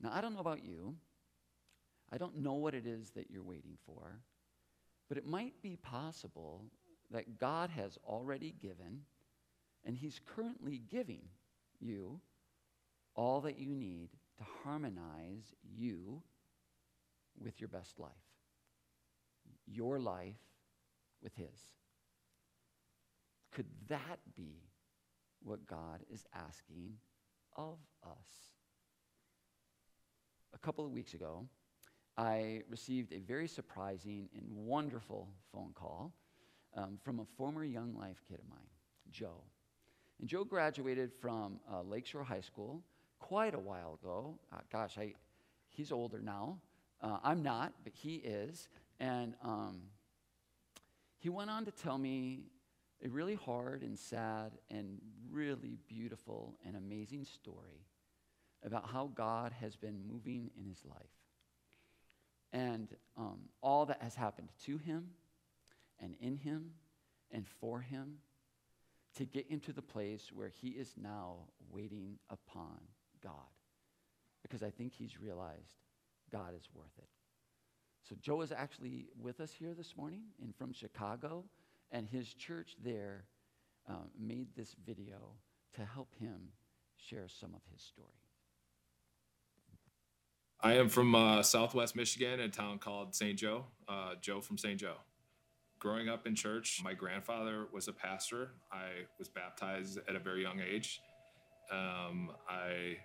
Now, 0.00 0.10
I 0.12 0.20
don't 0.20 0.32
know 0.32 0.40
about 0.40 0.64
you. 0.64 0.94
I 2.12 2.18
don't 2.18 2.38
know 2.38 2.54
what 2.54 2.74
it 2.74 2.86
is 2.86 3.10
that 3.10 3.30
you're 3.30 3.42
waiting 3.42 3.78
for, 3.86 4.20
but 5.08 5.16
it 5.16 5.26
might 5.26 5.54
be 5.62 5.76
possible 5.76 6.66
that 7.10 7.38
God 7.38 7.70
has 7.70 7.98
already 8.06 8.54
given, 8.60 9.00
and 9.84 9.96
He's 9.96 10.20
currently 10.36 10.82
giving 10.90 11.22
you 11.80 12.20
all 13.14 13.40
that 13.42 13.58
you 13.58 13.74
need 13.74 14.10
to 14.38 14.44
harmonize 14.62 15.54
you 15.74 16.22
with 17.42 17.60
your 17.60 17.68
best 17.68 17.98
life, 17.98 18.10
your 19.66 19.98
life 19.98 20.36
with 21.22 21.34
His. 21.34 21.70
Could 23.52 23.66
that 23.88 24.18
be 24.36 24.62
what 25.42 25.66
God 25.66 26.00
is 26.12 26.26
asking 26.34 26.94
of 27.56 27.78
us? 28.04 28.28
A 30.54 30.58
couple 30.58 30.84
of 30.84 30.92
weeks 30.92 31.14
ago, 31.14 31.46
I 32.16 32.62
received 32.68 33.12
a 33.12 33.18
very 33.18 33.48
surprising 33.48 34.28
and 34.36 34.44
wonderful 34.66 35.28
phone 35.52 35.72
call 35.74 36.12
um, 36.76 36.98
from 37.02 37.20
a 37.20 37.24
former 37.36 37.64
Young 37.64 37.94
Life 37.98 38.22
kid 38.28 38.38
of 38.38 38.48
mine, 38.48 38.58
Joe. 39.10 39.42
And 40.20 40.28
Joe 40.28 40.44
graduated 40.44 41.12
from 41.12 41.58
uh, 41.70 41.82
Lakeshore 41.82 42.24
High 42.24 42.40
School 42.40 42.82
quite 43.18 43.54
a 43.54 43.58
while 43.58 43.98
ago. 44.02 44.38
Uh, 44.52 44.58
gosh, 44.70 44.98
I, 44.98 45.14
he's 45.68 45.90
older 45.90 46.20
now. 46.20 46.58
Uh, 47.00 47.18
I'm 47.24 47.42
not, 47.42 47.72
but 47.82 47.92
he 47.94 48.16
is. 48.16 48.68
And 49.00 49.34
um, 49.42 49.82
he 51.18 51.28
went 51.28 51.50
on 51.50 51.64
to 51.64 51.70
tell 51.70 51.98
me 51.98 52.44
a 53.04 53.08
really 53.08 53.34
hard 53.34 53.82
and 53.82 53.98
sad 53.98 54.52
and 54.70 55.00
really 55.30 55.78
beautiful 55.88 56.54
and 56.64 56.76
amazing 56.76 57.24
story 57.24 57.86
about 58.64 58.88
how 58.88 59.10
God 59.14 59.52
has 59.60 59.74
been 59.74 60.00
moving 60.06 60.50
in 60.56 60.66
his 60.66 60.84
life. 60.84 61.21
And 62.52 62.88
um, 63.16 63.38
all 63.62 63.86
that 63.86 64.02
has 64.02 64.14
happened 64.14 64.48
to 64.66 64.76
him 64.78 65.08
and 66.00 66.14
in 66.20 66.36
him 66.36 66.72
and 67.30 67.46
for 67.60 67.80
him 67.80 68.18
to 69.16 69.24
get 69.24 69.46
into 69.48 69.72
the 69.72 69.82
place 69.82 70.30
where 70.32 70.48
he 70.48 70.68
is 70.68 70.94
now 70.96 71.36
waiting 71.70 72.18
upon 72.30 72.78
God. 73.22 73.32
Because 74.42 74.62
I 74.62 74.70
think 74.70 74.92
he's 74.92 75.20
realized 75.20 75.80
God 76.30 76.54
is 76.56 76.68
worth 76.74 76.98
it. 76.98 77.08
So 78.08 78.16
Joe 78.20 78.40
is 78.40 78.52
actually 78.52 79.06
with 79.20 79.40
us 79.40 79.52
here 79.52 79.74
this 79.74 79.96
morning 79.96 80.22
and 80.42 80.54
from 80.56 80.72
Chicago, 80.72 81.44
and 81.90 82.08
his 82.08 82.34
church 82.34 82.74
there 82.82 83.24
um, 83.88 84.10
made 84.18 84.48
this 84.56 84.74
video 84.84 85.36
to 85.74 85.84
help 85.84 86.14
him 86.18 86.48
share 86.96 87.28
some 87.28 87.54
of 87.54 87.60
his 87.72 87.82
story. 87.82 88.21
I 90.64 90.74
am 90.74 90.88
from 90.88 91.12
uh, 91.16 91.42
Southwest 91.42 91.96
Michigan, 91.96 92.34
in 92.34 92.40
a 92.40 92.48
town 92.48 92.78
called 92.78 93.16
St. 93.16 93.36
Joe. 93.36 93.64
Uh, 93.88 94.14
Joe 94.20 94.40
from 94.40 94.56
St. 94.56 94.78
Joe. 94.78 94.94
Growing 95.80 96.08
up 96.08 96.24
in 96.24 96.36
church, 96.36 96.80
my 96.84 96.94
grandfather 96.94 97.66
was 97.72 97.88
a 97.88 97.92
pastor. 97.92 98.52
I 98.70 99.06
was 99.18 99.28
baptized 99.28 99.98
at 100.08 100.14
a 100.14 100.20
very 100.20 100.42
young 100.42 100.60
age. 100.60 101.00
Um, 101.72 102.30
I 102.48 102.98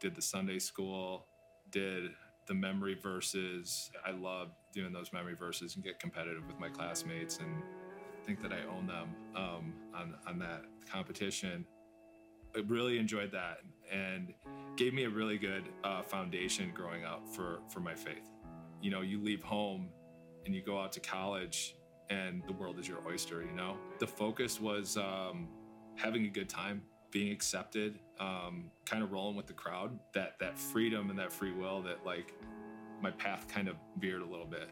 did 0.00 0.14
the 0.14 0.20
Sunday 0.20 0.58
school, 0.58 1.24
did 1.70 2.10
the 2.46 2.52
memory 2.52 2.94
verses. 2.94 3.90
I 4.06 4.10
love 4.10 4.48
doing 4.74 4.92
those 4.92 5.14
memory 5.14 5.34
verses 5.34 5.76
and 5.76 5.82
get 5.82 5.98
competitive 5.98 6.46
with 6.46 6.60
my 6.60 6.68
classmates 6.68 7.38
and 7.38 7.62
think 8.26 8.42
that 8.42 8.52
I 8.52 8.66
own 8.70 8.86
them 8.86 9.14
um, 9.34 9.72
on, 9.94 10.14
on 10.26 10.38
that 10.40 10.64
competition. 10.90 11.64
I 12.54 12.60
really 12.66 12.98
enjoyed 12.98 13.32
that 13.32 13.58
and 13.90 14.34
gave 14.76 14.94
me 14.94 15.04
a 15.04 15.10
really 15.10 15.38
good 15.38 15.64
uh, 15.84 16.02
foundation 16.02 16.72
growing 16.74 17.04
up 17.04 17.26
for, 17.28 17.60
for 17.68 17.80
my 17.80 17.94
faith. 17.94 18.30
You 18.80 18.90
know, 18.90 19.00
you 19.00 19.22
leave 19.22 19.42
home 19.42 19.88
and 20.44 20.54
you 20.54 20.62
go 20.62 20.78
out 20.80 20.92
to 20.92 21.00
college 21.00 21.76
and 22.10 22.42
the 22.46 22.52
world 22.52 22.78
is 22.78 22.86
your 22.86 22.98
oyster, 23.06 23.42
you 23.42 23.52
know? 23.52 23.76
The 23.98 24.06
focus 24.06 24.60
was 24.60 24.96
um, 24.96 25.48
having 25.96 26.24
a 26.26 26.28
good 26.28 26.48
time, 26.48 26.82
being 27.10 27.32
accepted, 27.32 27.98
um, 28.18 28.70
kind 28.84 29.02
of 29.02 29.12
rolling 29.12 29.36
with 29.36 29.46
the 29.46 29.52
crowd, 29.52 29.98
that, 30.14 30.38
that 30.40 30.58
freedom 30.58 31.10
and 31.10 31.18
that 31.18 31.32
free 31.32 31.52
will 31.52 31.82
that 31.82 32.04
like 32.04 32.34
my 33.00 33.10
path 33.10 33.46
kind 33.48 33.68
of 33.68 33.76
veered 33.98 34.22
a 34.22 34.26
little 34.26 34.46
bit. 34.46 34.70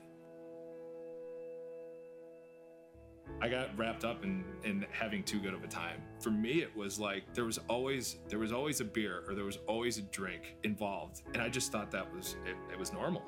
I 3.42 3.48
got 3.48 3.76
wrapped 3.79 4.05
up 4.05 4.22
in, 4.22 4.44
in 4.64 4.85
having 4.90 5.22
too 5.22 5.40
good 5.40 5.55
of 5.55 5.64
a 5.64 5.66
time. 5.66 6.03
For 6.20 6.31
me, 6.31 6.61
it 6.61 6.76
was 6.76 7.00
like 7.00 7.33
there 7.33 7.46
was 7.46 7.59
always 7.68 8.18
there 8.29 8.38
was 8.38 8.53
always 8.53 8.81
a 8.81 8.85
beer 8.85 9.22
or 9.26 9.35
there 9.35 9.46
was 9.46 9.59
always 9.66 9.96
a 9.96 10.03
drink 10.03 10.57
involved, 10.62 11.22
and 11.33 11.42
I 11.42 11.48
just 11.48 11.72
thought 11.72 11.90
that 11.90 12.14
was 12.14 12.37
it, 12.44 12.57
it 12.70 12.79
was 12.79 12.92
normal. 12.92 13.22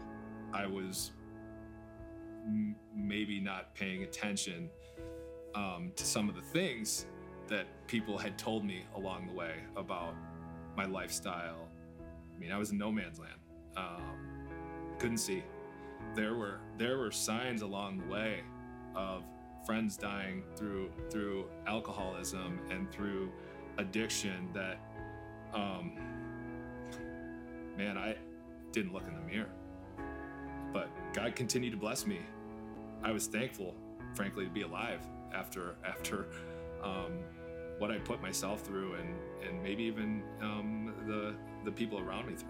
I 0.53 0.67
was 0.67 1.13
m- 2.45 2.77
maybe 2.95 3.41
not 3.41 3.75
paying 3.75 4.03
attention 4.03 4.69
um, 5.55 5.93
to 5.97 6.05
some 6.05 6.29
of 6.29 6.35
the 6.35 6.43
things 6.43 7.07
that 7.49 7.67
people 7.87 8.19
had 8.19 8.37
told 8.37 8.65
me 8.67 8.85
along 8.97 9.27
the 9.27 9.33
way 9.33 9.55
about 9.77 10.15
my 10.77 10.85
lifestyle. 10.85 11.69
I 12.35 12.39
mean, 12.39 12.53
I 12.53 12.59
was 12.59 12.71
in 12.71 12.79
no 12.79 12.93
man's 12.93 13.19
land. 13.19 13.41
Um, 13.77 14.19
couldn't 14.99 15.19
see. 15.19 15.43
There 16.15 16.35
were 16.35 16.61
there 16.77 16.99
were 16.99 17.11
signs 17.11 17.63
along 17.63 17.99
the 17.99 18.13
way 18.13 18.43
of 18.95 19.25
friends 19.65 19.97
dying 19.97 20.43
through 20.57 20.91
through 21.11 21.49
alcoholism 21.67 22.59
and 22.71 22.91
through 22.91 23.31
addiction 23.79 24.49
that 24.53 24.79
um, 25.55 25.93
man 27.77 27.97
i 27.97 28.15
didn't 28.73 28.93
look 28.93 29.07
in 29.07 29.15
the 29.15 29.21
mirror. 29.21 29.51
But 30.73 30.89
god 31.13 31.37
continued 31.37 31.73
to 31.73 31.77
bless 31.77 32.07
me. 32.07 32.21
I 33.03 33.11
was 33.13 33.27
thankful 33.27 33.75
frankly 34.15 34.45
to 34.45 34.51
be 34.51 34.63
alive 34.63 35.01
after 35.35 35.77
after 35.85 36.27
um, 36.83 37.19
what 37.79 37.91
i 37.91 37.99
put 37.99 38.21
myself 38.21 38.61
through 38.63 38.95
and 38.95 39.15
and 39.47 39.63
maybe 39.63 39.83
even 39.85 40.23
um, 40.41 40.95
the 41.07 41.35
the 41.65 41.73
people 41.73 41.99
around 42.01 42.27
me 42.27 42.35
through. 42.35 42.49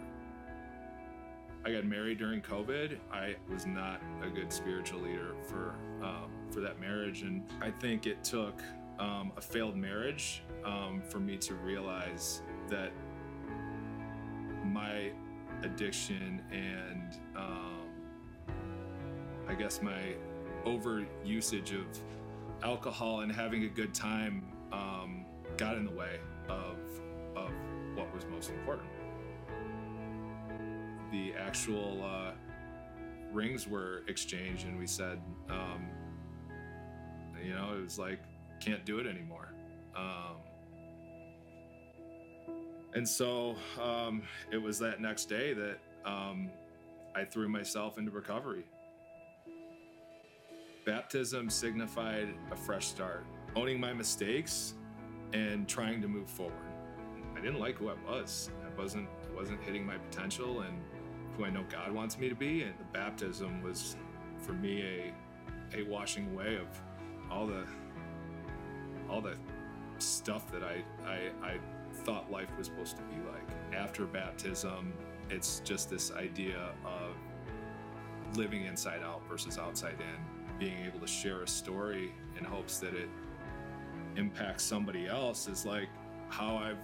I 1.65 1.71
got 1.73 1.85
married 1.85 2.19
during 2.19 2.41
COVID. 2.41 2.99
I 3.13 3.37
was 3.53 3.67
not 3.67 4.01
a 4.23 4.29
good 4.29 4.53
spiritual 4.53 5.01
leader 5.01 5.35
for 5.47 5.75
um, 6.03 6.32
for 6.53 6.61
that 6.61 6.81
marriage, 6.81 7.23
and 7.23 7.43
I 7.61 7.71
think 7.71 8.07
it 8.07 8.23
took 8.23 8.63
um, 8.99 9.33
a 9.37 9.41
failed 9.41 9.77
marriage 9.77 10.43
um, 10.65 11.03
for 11.09 11.19
me 11.19 11.37
to 11.39 11.55
realize 11.55 12.43
that 12.69 12.93
my 14.65 15.11
addiction 15.63 16.43
and 16.51 17.17
um, 17.37 17.83
I 19.49 19.55
guess 19.55 19.83
my 19.83 20.15
over 20.65 21.05
usage 21.25 21.73
of 21.73 21.87
alcohol 22.63 23.21
and 23.21 23.33
having 23.33 23.65
a 23.65 23.69
good 23.69 23.93
time 23.95 24.45
um, 24.73 25.25
got 25.57 25.77
in 25.77 25.85
the 25.85 25.91
way 25.91 26.21
of 26.49 26.77
of 27.37 27.51
what 27.95 28.13
was 28.15 28.25
most 28.31 28.51
important. 28.51 28.89
The 31.11 31.35
actual 31.35 32.03
uh, 32.03 32.33
rings 33.33 33.67
were 33.67 34.03
exchanged, 34.09 34.67
and 34.67 34.79
we 34.79 34.87
said, 34.87 35.21
um, 35.51 35.87
you 37.43 37.55
know, 37.55 37.75
it 37.77 37.83
was 37.83 37.99
like, 37.99 38.21
can't 38.61 38.85
do 38.85 38.99
it 38.99 39.07
anymore. 39.07 39.49
Um, 39.97 40.37
and 42.95 43.09
so 43.09 43.57
um, 43.81 44.23
it 44.51 44.59
was 44.59 44.79
that 44.79 45.01
next 45.01 45.27
day 45.27 45.55
that 45.55 45.79
um, 46.05 46.51
I 47.15 47.25
threw 47.25 47.49
myself 47.49 47.99
into 47.99 48.11
recovery. 48.11 48.65
Baptism 50.85 51.49
signified 51.49 52.29
a 52.51 52.57
fresh 52.57 52.87
start, 52.87 53.25
owning 53.55 53.81
my 53.81 53.93
mistakes 53.93 54.75
and 55.33 55.69
trying 55.69 56.03
to 56.03 56.09
move 56.09 56.29
forward. 56.29 56.57
I 57.37 57.41
didn't 57.41 57.61
like 57.61 57.79
who 57.79 57.89
I 57.89 57.95
was. 58.07 58.51
I 58.65 58.81
wasn't 58.81 59.09
wasn't 59.35 59.63
hitting 59.63 59.87
my 59.87 59.97
potential 59.97 60.61
and 60.61 60.79
who 61.37 61.45
I 61.45 61.51
know 61.51 61.65
God 61.71 61.93
wants 61.93 62.19
me 62.19 62.29
to 62.29 62.35
be. 62.35 62.63
And 62.63 62.75
the 62.79 62.85
baptism 62.93 63.63
was 63.63 63.97
for 64.39 64.53
me 64.53 64.83
a 64.83 65.79
a 65.79 65.83
washing 65.85 66.29
away 66.33 66.57
of 66.57 66.67
all 67.33 67.47
the 67.47 67.65
all 69.09 69.21
the 69.21 69.37
stuff 69.99 70.51
that 70.53 70.63
I 70.63 70.83
I, 71.07 71.31
I 71.43 71.59
thought 71.93 72.31
life 72.31 72.49
was 72.57 72.67
supposed 72.67 72.97
to 72.97 73.03
be 73.03 73.17
like. 73.31 73.75
After 73.75 74.05
baptism, 74.07 74.93
it's 75.31 75.61
just 75.65 75.91
this 75.91 76.13
idea 76.13 76.71
of 76.85 78.37
living 78.37 78.65
inside 78.65 79.03
out 79.03 79.23
versus 79.29 79.59
outside 79.59 79.97
in, 80.01 80.59
being 80.59 80.85
able 80.87 81.01
to 81.01 81.07
share 81.07 81.43
a 81.43 81.49
story 81.49 82.13
in 82.39 82.45
hopes 82.45 82.79
that 82.79 82.95
it 82.95 83.09
impacts 84.17 84.63
somebody 84.63 85.07
else 85.07 85.49
is 85.49 85.65
like 85.65 85.89
how 86.29 86.57
I've 86.57 86.79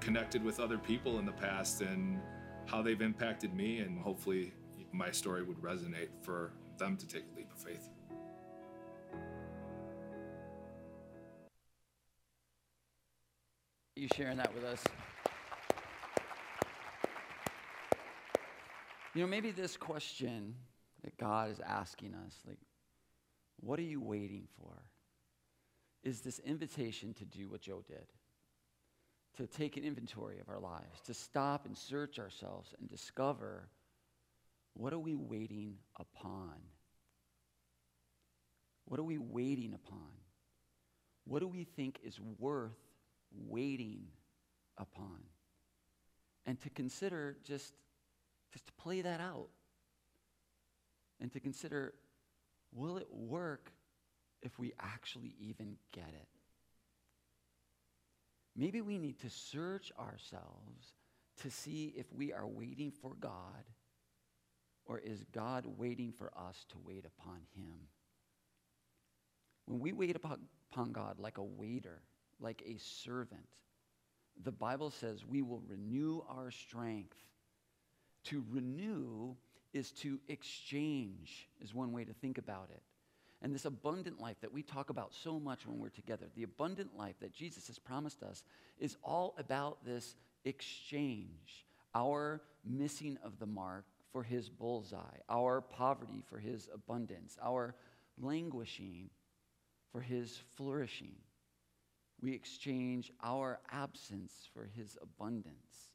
connected 0.00 0.44
with 0.44 0.60
other 0.60 0.78
people 0.78 1.18
in 1.18 1.26
the 1.26 1.32
past 1.32 1.80
and 1.80 2.20
how 2.66 2.82
they've 2.82 3.00
impacted 3.00 3.54
me, 3.54 3.80
and 3.80 3.98
hopefully 3.98 4.52
my 4.92 5.10
story 5.10 5.42
would 5.42 5.60
resonate 5.60 6.08
for 6.22 6.52
them 6.78 6.96
to 6.96 7.06
take 7.06 7.24
a 7.32 7.36
leap 7.36 7.50
of 7.52 7.58
faith. 7.58 7.88
You 13.96 14.08
sharing 14.16 14.38
that 14.38 14.52
with 14.52 14.64
us? 14.64 14.82
You 19.14 19.22
know, 19.22 19.28
maybe 19.28 19.52
this 19.52 19.76
question 19.76 20.56
that 21.04 21.16
God 21.16 21.50
is 21.50 21.60
asking 21.60 22.14
us, 22.14 22.40
like, 22.46 22.58
what 23.60 23.78
are 23.78 23.82
you 23.82 24.00
waiting 24.00 24.48
for? 24.58 24.82
Is 26.02 26.22
this 26.22 26.40
invitation 26.40 27.14
to 27.14 27.24
do 27.24 27.48
what 27.48 27.60
Joe 27.60 27.82
did 27.86 28.06
to 29.36 29.46
take 29.46 29.76
an 29.76 29.84
inventory 29.84 30.38
of 30.38 30.48
our 30.48 30.60
lives, 30.60 31.00
to 31.06 31.14
stop 31.14 31.66
and 31.66 31.76
search 31.76 32.18
ourselves 32.18 32.74
and 32.78 32.88
discover 32.88 33.68
what 34.74 34.92
are 34.92 34.98
we 34.98 35.14
waiting 35.14 35.76
upon? 35.98 36.54
What 38.86 39.00
are 39.00 39.04
we 39.04 39.18
waiting 39.18 39.74
upon? 39.74 40.10
What 41.26 41.40
do 41.40 41.48
we 41.48 41.64
think 41.64 41.98
is 42.04 42.20
worth 42.38 42.72
waiting 43.48 44.06
upon? 44.78 45.20
And 46.46 46.60
to 46.62 46.70
consider 46.70 47.36
just, 47.44 47.72
just 48.52 48.66
to 48.66 48.72
play 48.74 49.00
that 49.00 49.20
out. 49.20 49.48
And 51.20 51.32
to 51.32 51.40
consider 51.40 51.94
will 52.74 52.96
it 52.96 53.08
work 53.12 53.70
if 54.42 54.58
we 54.58 54.72
actually 54.80 55.34
even 55.38 55.76
get 55.92 56.08
it? 56.08 56.28
Maybe 58.56 58.80
we 58.80 58.98
need 58.98 59.20
to 59.20 59.30
search 59.30 59.92
ourselves 59.98 60.92
to 61.42 61.50
see 61.50 61.92
if 61.96 62.12
we 62.12 62.32
are 62.32 62.46
waiting 62.46 62.92
for 62.92 63.14
God 63.18 63.64
or 64.86 64.98
is 64.98 65.24
God 65.32 65.64
waiting 65.78 66.12
for 66.12 66.30
us 66.36 66.64
to 66.70 66.76
wait 66.84 67.04
upon 67.06 67.40
Him? 67.56 67.88
When 69.66 69.80
we 69.80 69.92
wait 69.92 70.14
upon, 70.14 70.40
God 70.92 71.18
like 71.18 71.38
a 71.38 71.42
waiter, 71.42 72.02
like 72.40 72.62
a 72.66 72.78
servant, 72.78 73.46
the 74.42 74.52
Bible 74.52 74.90
says 74.90 75.24
we 75.24 75.42
will 75.42 75.62
renew 75.68 76.22
our 76.28 76.50
strength. 76.50 77.16
To 78.24 78.44
renew 78.50 79.34
is 79.72 79.90
to 79.92 80.18
exchange, 80.28 81.48
is 81.60 81.74
one 81.74 81.92
way 81.92 82.04
to 82.04 82.12
think 82.14 82.38
about 82.38 82.70
it. 82.72 82.82
And 83.42 83.54
this 83.54 83.66
abundant 83.66 84.20
life 84.20 84.40
that 84.40 84.52
we 84.52 84.62
talk 84.62 84.88
about 84.88 85.12
so 85.12 85.38
much 85.38 85.66
when 85.66 85.78
we're 85.78 85.90
together, 85.90 86.26
the 86.34 86.44
abundant 86.44 86.96
life 86.96 87.16
that 87.20 87.34
Jesus 87.34 87.66
has 87.66 87.78
promised 87.78 88.22
us, 88.22 88.42
is 88.78 88.96
all 89.04 89.34
about 89.36 89.84
this 89.84 90.14
exchange. 90.44 91.66
Our 91.94 92.40
missing 92.64 93.18
of 93.22 93.38
the 93.38 93.46
mark 93.46 93.84
for 94.12 94.22
his 94.22 94.48
bullseye, 94.48 95.18
our 95.28 95.60
poverty 95.60 96.22
for 96.26 96.38
his 96.38 96.68
abundance, 96.72 97.36
our 97.42 97.74
languishing 98.18 99.10
for 99.92 100.00
his 100.00 100.40
flourishing. 100.56 101.16
We 102.24 102.32
exchange 102.32 103.12
our 103.22 103.60
absence 103.70 104.48
for 104.54 104.66
his 104.74 104.96
abundance 105.02 105.92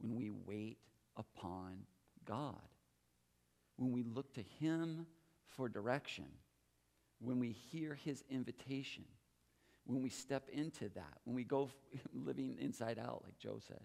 when 0.00 0.16
we 0.16 0.30
wait 0.30 0.78
upon 1.18 1.80
God, 2.24 2.62
when 3.76 3.92
we 3.92 4.02
look 4.02 4.32
to 4.36 4.42
him 4.58 5.04
for 5.44 5.68
direction, 5.68 6.24
when 7.20 7.38
we 7.38 7.52
hear 7.52 7.92
his 7.92 8.24
invitation, 8.30 9.04
when 9.84 10.00
we 10.00 10.08
step 10.08 10.48
into 10.50 10.88
that, 10.94 11.18
when 11.24 11.36
we 11.36 11.44
go 11.44 11.68
living 12.14 12.56
inside 12.58 12.98
out, 12.98 13.20
like 13.22 13.38
Joe 13.38 13.58
said. 13.68 13.82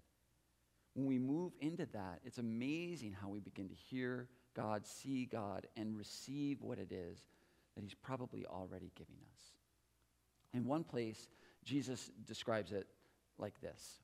When 0.94 1.06
we 1.08 1.20
move 1.20 1.52
into 1.60 1.88
that, 1.88 2.22
it's 2.24 2.38
amazing 2.38 3.18
how 3.22 3.28
we 3.28 3.42
begin 3.42 3.68
to 3.68 3.76
hear 3.76 4.30
God, 4.56 4.88
see 4.88 5.26
God, 5.26 5.68
and 5.76 5.98
receive 5.98 6.62
what 6.62 6.80
it 6.80 6.94
is 6.94 7.20
that 7.76 7.84
He's 7.84 7.96
probably 7.96 8.46
already 8.46 8.92
giving 8.96 9.18
us. 9.34 9.42
In 10.54 10.66
one 10.66 10.86
place, 10.86 11.28
Jesus 11.64 12.12
describes 12.26 12.72
it 12.72 12.88
like 13.38 13.60
this 13.62 14.02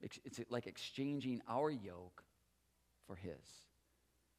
it's 0.00 0.40
like 0.50 0.66
exchanging 0.66 1.40
our 1.48 1.70
yoke 1.70 2.22
for 3.06 3.16
His. 3.16 3.66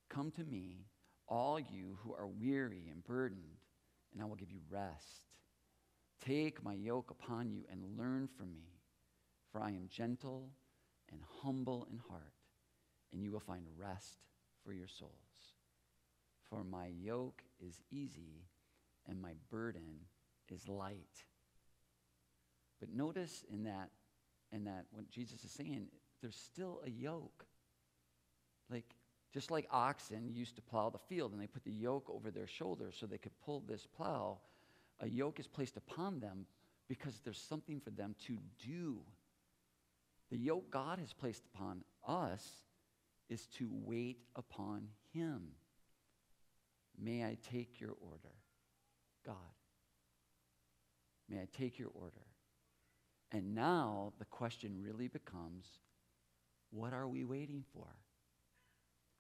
Come 0.10 0.32
to 0.32 0.43
me, 0.43 0.86
all 1.27 1.60
you 1.60 1.97
who 2.03 2.13
are 2.13 2.27
weary 2.27 2.88
and 2.91 3.03
burdened, 3.03 3.58
and 4.13 4.21
I 4.21 4.25
will 4.25 4.36
give 4.36 4.51
you 4.51 4.60
rest. 4.69 5.25
Take 6.23 6.63
my 6.63 6.73
yoke 6.73 7.12
upon 7.12 7.49
you 7.49 7.63
and 7.71 7.97
learn 7.97 8.27
from 8.27 8.53
me, 8.53 8.80
for 9.51 9.62
I 9.62 9.69
am 9.69 9.89
gentle 9.89 10.51
and 11.12 11.21
humble 11.41 11.88
in 11.91 11.99
heart, 12.10 12.34
and 13.12 13.21
you 13.21 13.32
will 13.32 13.39
find 13.39 13.65
rest 13.77 14.19
for 14.63 14.73
your 14.73 14.88
souls. 14.88 15.12
For 16.49 16.63
my 16.63 16.88
yoke 16.88 17.41
is 17.60 17.82
easy 17.91 18.45
and 19.08 19.21
my 19.21 19.34
burden 19.49 20.06
is 20.49 20.67
light. 20.67 21.25
But 22.80 22.94
notice 22.94 23.44
in 23.52 23.63
that, 23.63 23.90
in 24.52 24.66
that 24.66 24.86
what 24.92 25.10
Jesus 25.10 25.44
is 25.44 25.52
saying, 25.52 25.88
there's 26.22 26.36
still 26.36 26.82
a 26.86 26.90
yoke. 26.90 27.46
Like, 28.70 28.96
just 29.34 29.52
like 29.52 29.68
oxen 29.72 30.32
used 30.34 30.56
to 30.56 30.62
plow 30.62 30.90
the 30.90 30.98
field 30.98 31.32
and 31.32 31.42
they 31.42 31.48
put 31.48 31.63
the 31.63 31.72
yoke 31.72 32.10
over 32.10 32.32
their 32.32 32.48
shoulders 32.48 32.96
so 33.00 33.06
they 33.06 33.18
could 33.18 33.38
pull 33.46 33.62
this 33.68 33.86
plow, 33.86 34.40
a 35.00 35.08
yoke 35.08 35.40
is 35.40 35.48
placed 35.48 35.78
upon 35.78 36.20
them 36.20 36.46
because 36.88 37.20
there's 37.24 37.42
something 37.42 37.80
for 37.80 37.92
them 37.92 38.16
to 38.28 38.38
do 38.66 39.00
the 40.30 40.38
yoke 40.38 40.70
God 40.72 41.00
has 41.00 41.13
placed 41.13 41.44
upon 41.54 41.84
us 42.06 42.46
is 43.30 43.48
to 43.58 43.70
wait 43.72 44.20
upon 44.36 44.88
Him. 45.13 45.50
May 47.00 47.24
I 47.24 47.38
take 47.52 47.80
your 47.80 47.94
order, 48.02 48.36
God. 49.26 49.36
May 51.30 51.38
I 51.38 51.48
take 51.58 51.78
your 51.78 51.92
order. 51.94 52.26
And 53.32 53.54
now 53.54 54.13
the 54.20 54.26
question 54.26 54.82
really 54.82 55.08
becomes 55.08 55.66
what 56.72 56.94
are 56.94 57.08
we 57.08 57.24
waiting 57.24 57.63
for? 57.74 57.88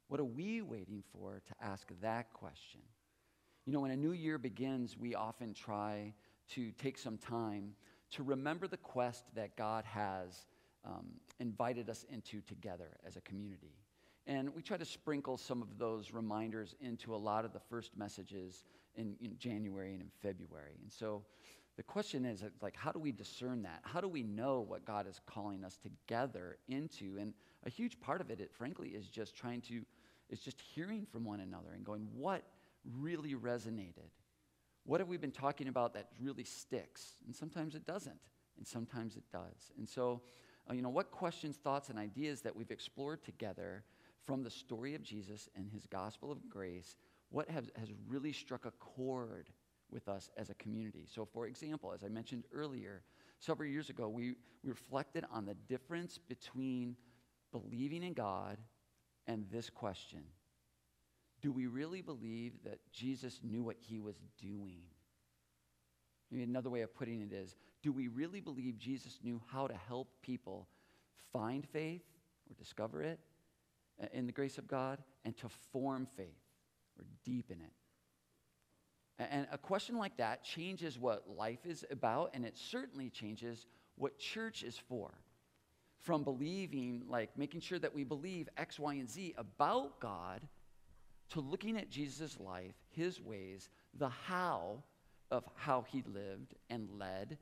What 0.07 0.19
are 0.19 0.25
we 0.25 0.61
waiting 0.61 1.03
for 1.11 1.41
to 1.45 1.65
ask 1.65 1.91
that 2.01 2.31
question? 2.33 2.81
You 3.65 3.73
know, 3.73 3.81
when 3.81 3.91
a 3.91 3.97
new 3.97 4.13
year 4.13 4.37
begins, 4.37 4.97
we 4.97 5.15
often 5.15 5.53
try 5.53 6.13
to 6.51 6.71
take 6.71 6.97
some 6.97 7.17
time 7.17 7.73
to 8.11 8.23
remember 8.23 8.67
the 8.67 8.77
quest 8.77 9.25
that 9.35 9.57
God 9.57 9.83
has 9.83 10.45
um, 10.85 11.07
invited 11.39 11.89
us 11.89 12.05
into 12.09 12.39
together 12.41 12.97
as 13.05 13.17
a 13.17 13.21
community. 13.21 13.75
And 14.25 14.53
we 14.55 14.61
try 14.61 14.77
to 14.77 14.85
sprinkle 14.85 15.37
some 15.37 15.61
of 15.61 15.77
those 15.77 16.11
reminders 16.11 16.75
into 16.79 17.13
a 17.13 17.17
lot 17.17 17.43
of 17.43 17.53
the 17.53 17.59
first 17.59 17.97
messages 17.97 18.63
in, 18.95 19.15
in 19.21 19.37
January 19.37 19.93
and 19.93 20.01
in 20.01 20.11
February. 20.21 20.75
And 20.81 20.91
so 20.91 21.23
the 21.77 21.83
question 21.83 22.25
is 22.25 22.43
like 22.61 22.75
how 22.75 22.91
do 22.91 22.99
we 22.99 23.11
discern 23.11 23.63
that? 23.63 23.79
How 23.83 24.01
do 24.01 24.07
we 24.07 24.23
know 24.23 24.61
what 24.61 24.85
god 24.85 25.07
is 25.07 25.21
calling 25.25 25.63
us 25.63 25.77
together 25.77 26.57
into? 26.67 27.17
And 27.19 27.33
a 27.65 27.69
huge 27.69 27.99
part 27.99 28.19
of 28.19 28.29
it, 28.29 28.41
it 28.41 28.51
frankly 28.51 28.89
is 28.89 29.07
just 29.07 29.35
trying 29.35 29.61
to 29.61 29.83
is 30.29 30.39
just 30.39 30.59
hearing 30.59 31.05
from 31.09 31.23
one 31.23 31.39
another 31.39 31.69
and 31.73 31.85
going 31.85 32.07
what 32.13 32.43
really 32.99 33.35
resonated? 33.35 34.11
What 34.85 34.99
have 34.99 35.07
we 35.07 35.17
been 35.17 35.31
talking 35.31 35.67
about 35.67 35.93
that 35.93 36.09
really 36.19 36.43
sticks? 36.43 37.13
And 37.25 37.35
sometimes 37.35 37.75
it 37.75 37.85
doesn't 37.85 38.19
and 38.57 38.67
sometimes 38.67 39.15
it 39.15 39.23
does. 39.31 39.71
And 39.77 39.87
so 39.87 40.21
uh, 40.69 40.73
you 40.73 40.81
know, 40.81 40.89
what 40.89 41.11
questions, 41.11 41.57
thoughts, 41.57 41.89
and 41.89 41.97
ideas 41.97 42.41
that 42.41 42.55
we've 42.55 42.71
explored 42.71 43.23
together 43.23 43.83
from 44.25 44.43
the 44.43 44.49
story 44.49 44.95
of 44.95 45.03
Jesus 45.03 45.47
and 45.55 45.69
his 45.71 45.85
gospel 45.85 46.31
of 46.31 46.49
grace, 46.49 46.95
what 47.29 47.49
has, 47.49 47.69
has 47.77 47.89
really 48.07 48.33
struck 48.33 48.65
a 48.65 48.71
chord 48.71 49.49
with 49.91 50.07
us 50.07 50.29
as 50.37 50.49
a 50.49 50.55
community. 50.55 51.05
So, 51.07 51.25
for 51.25 51.47
example, 51.47 51.93
as 51.93 52.03
I 52.03 52.09
mentioned 52.09 52.45
earlier, 52.53 53.03
several 53.39 53.69
years 53.69 53.89
ago, 53.89 54.09
we, 54.09 54.33
we 54.63 54.69
reflected 54.69 55.25
on 55.31 55.45
the 55.45 55.55
difference 55.67 56.17
between 56.17 56.95
believing 57.51 58.03
in 58.03 58.13
God 58.13 58.57
and 59.27 59.45
this 59.51 59.69
question 59.69 60.23
Do 61.41 61.51
we 61.51 61.67
really 61.67 62.01
believe 62.01 62.53
that 62.63 62.79
Jesus 62.91 63.39
knew 63.43 63.63
what 63.63 63.77
he 63.79 63.99
was 63.99 64.15
doing? 64.41 64.81
Maybe 66.31 66.43
another 66.43 66.69
way 66.69 66.81
of 66.81 66.93
putting 66.93 67.21
it 67.21 67.31
is 67.31 67.55
do 67.81 67.91
we 67.91 68.07
really 68.07 68.41
believe 68.41 68.77
Jesus 68.77 69.19
knew 69.23 69.41
how 69.51 69.67
to 69.67 69.75
help 69.87 70.09
people 70.21 70.67
find 71.31 71.65
faith 71.65 72.01
or 72.49 72.53
discover 72.55 73.01
it 73.01 73.19
uh, 74.01 74.07
in 74.13 74.25
the 74.25 74.31
grace 74.31 74.57
of 74.57 74.67
God 74.67 74.99
and 75.23 75.37
to 75.37 75.47
form 75.71 76.07
faith 76.17 76.41
or 76.97 77.05
deepen 77.23 77.61
it? 77.61 77.71
And 79.19 79.47
a 79.51 79.57
question 79.57 79.97
like 79.97 80.17
that 80.17 80.43
changes 80.43 80.99
what 80.99 81.25
life 81.35 81.65
is 81.65 81.83
about, 81.89 82.31
and 82.33 82.45
it 82.45 82.57
certainly 82.57 83.09
changes 83.09 83.65
what 83.95 84.19
church 84.19 84.63
is 84.63 84.77
for. 84.89 85.11
From 85.99 86.23
believing, 86.23 87.03
like 87.09 87.37
making 87.37 87.61
sure 87.61 87.79
that 87.79 87.95
we 87.95 88.03
believe 88.03 88.47
X, 88.57 88.79
Y, 88.79 88.93
and 88.93 89.09
Z 89.09 89.33
about 89.37 89.99
God, 89.99 90.41
to 91.29 91.41
looking 91.41 91.77
at 91.77 91.89
Jesus' 91.89 92.39
life, 92.39 92.75
his 92.89 93.19
ways, 93.19 93.69
the 93.95 94.09
how 94.09 94.83
of 95.31 95.43
how 95.55 95.85
he 95.89 96.03
lived 96.13 96.53
and 96.69 96.87
led 96.97 97.37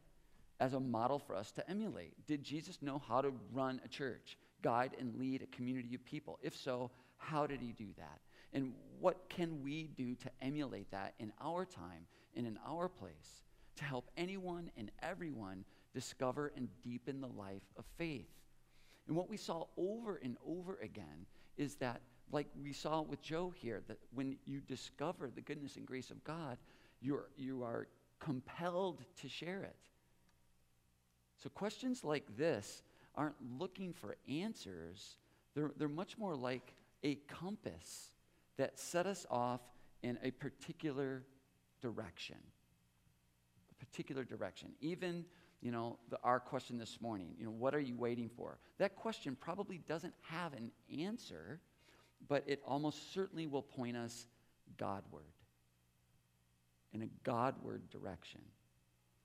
as 0.59 0.73
a 0.73 0.79
model 0.79 1.19
for 1.19 1.35
us 1.35 1.51
to 1.51 1.69
emulate. 1.69 2.13
Did 2.25 2.43
Jesus 2.43 2.81
know 2.81 3.01
how 3.07 3.21
to 3.21 3.33
run 3.53 3.81
a 3.83 3.87
church, 3.87 4.37
guide 4.61 4.95
and 4.99 5.15
lead 5.15 5.41
a 5.41 5.55
community 5.55 5.93
of 5.93 6.05
people? 6.05 6.39
If 6.41 6.55
so, 6.55 6.89
how 7.17 7.45
did 7.45 7.61
he 7.61 7.73
do 7.73 7.87
that? 7.97 8.19
And 8.55 8.71
what 9.01 9.29
can 9.29 9.61
we 9.61 9.89
do 9.95 10.15
to 10.15 10.31
emulate 10.41 10.89
that 10.91 11.13
in 11.19 11.31
our 11.41 11.65
time 11.65 12.07
and 12.35 12.47
in 12.47 12.57
our 12.65 12.87
place 12.87 13.43
to 13.75 13.83
help 13.83 14.09
anyone 14.15 14.71
and 14.77 14.89
everyone 15.03 15.65
discover 15.93 16.53
and 16.55 16.69
deepen 16.81 17.19
the 17.19 17.27
life 17.27 17.61
of 17.77 17.83
faith? 17.97 18.29
And 19.07 19.15
what 19.15 19.29
we 19.29 19.35
saw 19.37 19.65
over 19.77 20.15
and 20.23 20.37
over 20.47 20.79
again 20.81 21.25
is 21.57 21.75
that, 21.75 22.01
like 22.31 22.47
we 22.59 22.71
saw 22.71 23.01
with 23.01 23.21
Joe 23.21 23.53
here, 23.53 23.83
that 23.89 23.99
when 24.13 24.37
you 24.45 24.61
discover 24.61 25.29
the 25.29 25.41
goodness 25.41 25.75
and 25.75 25.85
grace 25.85 26.09
of 26.09 26.23
God, 26.23 26.57
you're, 27.01 27.27
you 27.35 27.61
are 27.61 27.87
compelled 28.19 29.03
to 29.21 29.27
share 29.27 29.63
it. 29.63 29.75
So, 31.37 31.49
questions 31.49 32.05
like 32.05 32.25
this 32.37 32.83
aren't 33.15 33.35
looking 33.59 33.93
for 33.93 34.15
answers, 34.29 35.17
they're, 35.53 35.71
they're 35.77 35.89
much 35.89 36.17
more 36.17 36.35
like 36.35 36.73
a 37.03 37.15
compass 37.27 38.11
that 38.57 38.79
set 38.79 39.05
us 39.05 39.25
off 39.29 39.61
in 40.01 40.17
a 40.23 40.31
particular 40.31 41.23
direction. 41.81 42.37
A 43.71 43.85
particular 43.85 44.23
direction. 44.23 44.69
Even, 44.81 45.25
you 45.61 45.71
know, 45.71 45.97
the, 46.09 46.17
our 46.23 46.39
question 46.39 46.77
this 46.77 46.99
morning, 47.01 47.29
you 47.37 47.45
know, 47.45 47.51
what 47.51 47.73
are 47.75 47.79
you 47.79 47.95
waiting 47.95 48.29
for? 48.29 48.59
That 48.77 48.95
question 48.95 49.35
probably 49.39 49.79
doesn't 49.87 50.13
have 50.21 50.53
an 50.53 50.71
answer, 50.99 51.59
but 52.27 52.43
it 52.47 52.61
almost 52.65 53.13
certainly 53.13 53.47
will 53.47 53.61
point 53.61 53.97
us 53.97 54.27
Godward 54.77 55.23
in 56.93 57.01
a 57.01 57.07
Godward 57.23 57.89
direction. 57.89 58.41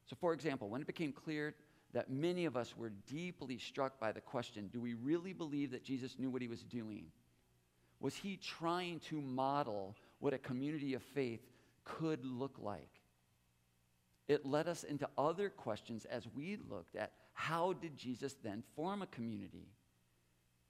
So, 0.07 0.17
for 0.21 0.33
example, 0.33 0.69
when 0.69 0.81
it 0.81 0.89
became 0.89 1.13
clear 1.13 1.55
that 1.93 2.11
many 2.11 2.45
of 2.45 2.57
us 2.57 2.77
were 2.77 2.91
deeply 3.07 3.59
struck 3.59 3.99
by 4.01 4.13
the 4.13 4.21
question 4.21 4.69
do 4.73 4.81
we 4.81 4.95
really 4.95 5.33
believe 5.33 5.71
that 5.71 5.85
Jesus 5.85 6.19
knew 6.19 6.31
what 6.31 6.43
he 6.43 6.49
was 6.49 6.63
doing? 6.65 7.07
Was 8.01 8.17
he 8.17 8.37
trying 8.37 9.01
to 9.11 9.21
model 9.21 9.95
what 10.19 10.35
a 10.35 10.39
community 10.39 10.95
of 10.95 11.03
faith 11.03 11.41
could 11.85 12.25
look 12.25 12.57
like? 12.59 13.01
It 14.27 14.47
led 14.47 14.69
us 14.69 14.85
into 14.85 15.09
other 15.19 15.51
questions 15.51 16.07
as 16.07 16.27
we 16.35 16.59
looked 16.69 16.97
at 16.97 17.13
how 17.33 17.73
did 17.73 17.97
Jesus 17.97 18.37
then 18.43 18.63
form 18.77 19.03
a 19.03 19.07
community? 19.07 19.69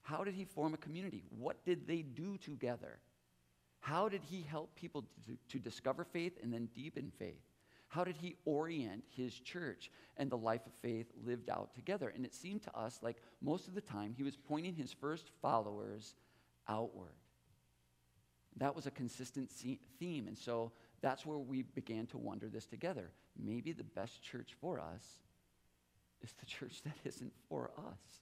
How 0.03 0.25
did 0.25 0.35
he 0.35 0.45
form 0.45 0.75
a 0.75 0.79
community? 0.79 1.25
What 1.29 1.65
did 1.65 1.87
they 1.87 2.03
do 2.03 2.37
together? 2.39 2.99
How 3.81 4.09
did 4.09 4.23
he 4.25 4.43
help 4.43 4.75
people 4.75 5.05
to, 5.27 5.37
to 5.49 5.59
discover 5.59 6.05
faith 6.05 6.39
and 6.43 6.53
then 6.53 6.69
deepen 6.75 7.13
faith? 7.19 7.43
How 7.89 8.05
did 8.05 8.17
he 8.17 8.37
orient 8.45 9.03
his 9.17 9.35
church 9.35 9.91
and 10.17 10.31
the 10.31 10.37
life 10.37 10.65
of 10.65 10.73
faith 10.81 11.11
lived 11.25 11.51
out 11.51 11.75
together? 11.75 12.13
And 12.15 12.25
it 12.25 12.35
seemed 12.35 12.63
to 12.63 12.77
us 12.77 13.01
like 13.03 13.17
most 13.43 13.69
of 13.69 13.75
the 13.75 13.81
time 13.81 14.15
he 14.17 14.23
was 14.23 14.37
pointing 14.37 14.75
his 14.75 14.93
first 14.93 15.31
followers 15.43 16.15
outward. 16.71 17.13
That 18.57 18.75
was 18.75 18.87
a 18.87 18.91
consistent 18.91 19.51
theme. 19.99 20.27
And 20.29 20.39
so 20.39 20.73
that's 21.01 21.27
where 21.27 21.39
we 21.39 21.63
began 21.63 22.07
to 22.09 22.19
wonder 22.19 22.49
this 22.49 22.67
together. 22.67 23.11
Maybe 23.39 23.73
the 23.73 23.85
best 23.85 24.23
church 24.23 24.55
for 24.61 24.79
us 24.79 25.05
is 26.23 26.33
the 26.39 26.47
church 26.59 26.83
that 26.85 26.97
isn't 27.05 27.33
for 27.49 27.71
us, 27.79 28.21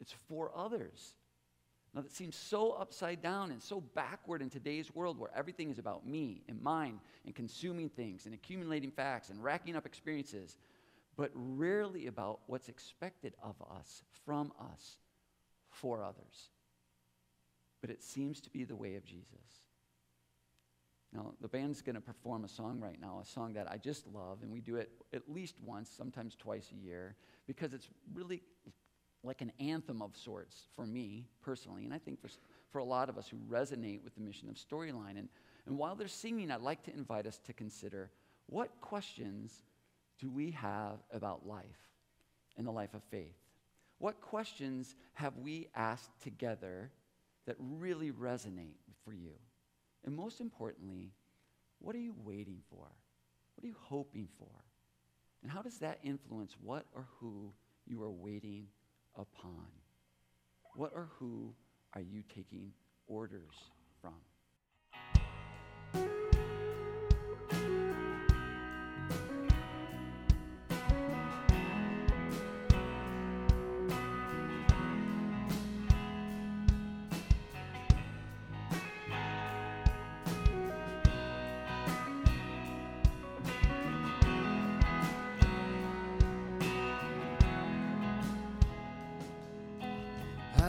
it's 0.00 0.14
for 0.28 0.50
others. 0.54 1.14
Now, 1.94 2.02
that 2.02 2.12
seems 2.12 2.36
so 2.36 2.72
upside 2.72 3.22
down 3.22 3.50
and 3.50 3.62
so 3.62 3.80
backward 3.80 4.42
in 4.42 4.50
today's 4.50 4.94
world 4.94 5.18
where 5.18 5.30
everything 5.34 5.70
is 5.70 5.78
about 5.78 6.06
me 6.06 6.42
and 6.46 6.60
mine 6.60 7.00
and 7.24 7.34
consuming 7.34 7.88
things 7.88 8.26
and 8.26 8.34
accumulating 8.34 8.90
facts 8.90 9.30
and 9.30 9.42
racking 9.42 9.74
up 9.74 9.86
experiences, 9.86 10.58
but 11.16 11.30
rarely 11.34 12.06
about 12.06 12.40
what's 12.46 12.68
expected 12.68 13.32
of 13.42 13.56
us, 13.74 14.02
from 14.26 14.52
us, 14.60 14.98
for 15.70 16.04
others. 16.04 16.50
But 17.80 17.90
it 17.90 18.02
seems 18.02 18.40
to 18.40 18.50
be 18.50 18.64
the 18.64 18.76
way 18.76 18.96
of 18.96 19.04
Jesus. 19.04 19.62
Now, 21.12 21.32
the 21.40 21.48
band's 21.48 21.80
going 21.80 21.94
to 21.94 22.00
perform 22.00 22.44
a 22.44 22.48
song 22.48 22.80
right 22.80 23.00
now, 23.00 23.20
a 23.22 23.26
song 23.26 23.54
that 23.54 23.70
I 23.70 23.78
just 23.78 24.06
love, 24.06 24.42
and 24.42 24.52
we 24.52 24.60
do 24.60 24.76
it 24.76 24.90
at 25.14 25.22
least 25.28 25.54
once, 25.64 25.90
sometimes 25.90 26.34
twice 26.36 26.70
a 26.72 26.84
year, 26.84 27.16
because 27.46 27.72
it's 27.72 27.88
really 28.12 28.42
like 29.24 29.40
an 29.40 29.52
anthem 29.58 30.02
of 30.02 30.14
sorts 30.16 30.68
for 30.76 30.86
me 30.86 31.26
personally, 31.40 31.84
and 31.84 31.94
I 31.94 31.98
think 31.98 32.20
for, 32.20 32.28
for 32.70 32.78
a 32.78 32.84
lot 32.84 33.08
of 33.08 33.16
us 33.16 33.26
who 33.26 33.38
resonate 33.50 34.02
with 34.04 34.14
the 34.14 34.20
mission 34.20 34.48
of 34.48 34.56
Storyline. 34.56 35.18
And, 35.18 35.28
and 35.66 35.78
while 35.78 35.94
they're 35.94 36.08
singing, 36.08 36.50
I'd 36.50 36.60
like 36.60 36.82
to 36.84 36.94
invite 36.94 37.26
us 37.26 37.38
to 37.46 37.52
consider 37.52 38.10
what 38.46 38.70
questions 38.80 39.62
do 40.18 40.30
we 40.30 40.50
have 40.52 40.98
about 41.12 41.46
life 41.46 41.64
and 42.56 42.66
the 42.66 42.70
life 42.70 42.94
of 42.94 43.02
faith? 43.10 43.36
What 43.98 44.20
questions 44.20 44.94
have 45.14 45.36
we 45.38 45.68
asked 45.74 46.10
together 46.22 46.90
that 47.48 47.56
really 47.58 48.12
resonate 48.12 48.76
for 49.04 49.14
you? 49.14 49.32
And 50.04 50.14
most 50.14 50.38
importantly, 50.40 51.12
what 51.78 51.96
are 51.96 52.00
you 52.00 52.14
waiting 52.22 52.60
for? 52.68 52.86
What 53.54 53.64
are 53.64 53.66
you 53.66 53.76
hoping 53.80 54.28
for? 54.38 54.50
And 55.42 55.50
how 55.50 55.62
does 55.62 55.78
that 55.78 55.98
influence 56.02 56.54
what 56.60 56.84
or 56.94 57.06
who 57.18 57.50
you 57.86 58.02
are 58.02 58.10
waiting 58.10 58.66
upon? 59.16 59.66
What 60.74 60.92
or 60.94 61.08
who 61.18 61.54
are 61.94 62.02
you 62.02 62.22
taking 62.34 62.72
orders 63.06 63.54
from? 64.02 64.12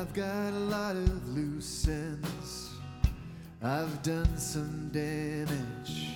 I've 0.10 0.16
got 0.16 0.54
a 0.54 0.66
lot 0.72 0.96
of 0.96 1.30
loose 1.38 1.88
ends. 1.88 2.72
I've 3.62 4.02
done 4.02 4.38
some 4.38 4.90
damage. 4.92 6.16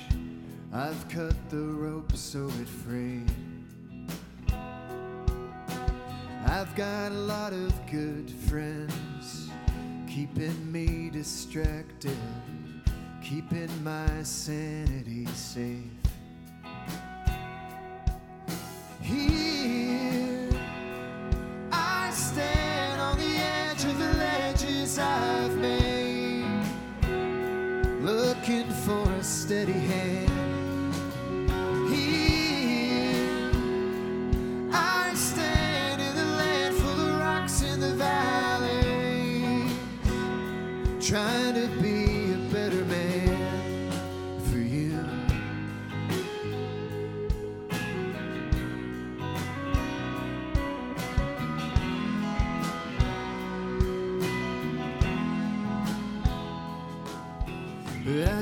I've 0.73 1.07
cut 1.09 1.35
the 1.51 1.61
rope 1.61 2.11
so 2.13 2.47
it 2.59 2.67
frayed. 2.67 3.31
I've 6.47 6.75
got 6.75 7.11
a 7.11 7.19
lot 7.27 7.53
of 7.53 7.71
good 7.85 8.31
friends 8.49 9.51
keeping 10.09 10.71
me 10.71 11.11
distracted, 11.11 12.17
keeping 13.21 13.69
my 13.83 14.23
sanity 14.23 15.27
safe. 15.35 16.02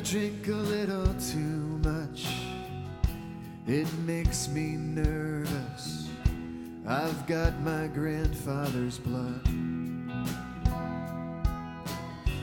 I 0.01 0.03
drink 0.03 0.47
a 0.47 0.53
little 0.53 1.13
too 1.13 1.79
much. 1.83 2.25
It 3.67 3.87
makes 3.99 4.47
me 4.47 4.75
nervous. 4.75 6.09
I've 6.87 7.27
got 7.27 7.61
my 7.61 7.85
grandfather's 7.85 8.97
blood. 8.97 9.45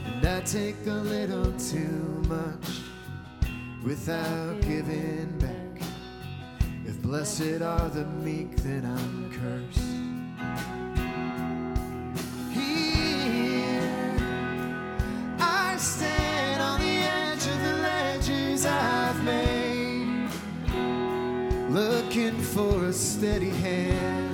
And 0.04 0.24
I 0.24 0.40
take 0.42 0.76
a 0.86 1.02
little 1.02 1.50
too 1.58 2.22
much 2.28 2.82
without 3.84 4.60
giving 4.60 5.36
back. 5.40 5.82
If 6.86 7.02
blessed 7.02 7.60
are 7.60 7.88
the 7.88 8.04
meek, 8.22 8.54
then 8.58 8.84
I'm 8.84 9.32
cursed. 9.32 9.87
Steady 23.18 23.50
hand. 23.50 24.27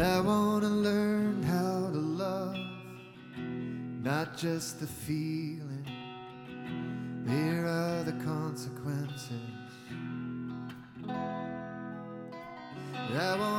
I 0.00 0.20
want 0.20 0.62
to 0.62 0.68
learn 0.68 1.42
how 1.42 1.90
to 1.92 1.98
love, 1.98 2.56
not 4.02 4.38
just 4.38 4.80
the 4.80 4.86
feeling. 4.86 5.84
Here 7.28 7.66
are 7.66 8.02
the 8.04 8.12
consequences. 8.24 9.30
I 13.12 13.36
want 13.38 13.49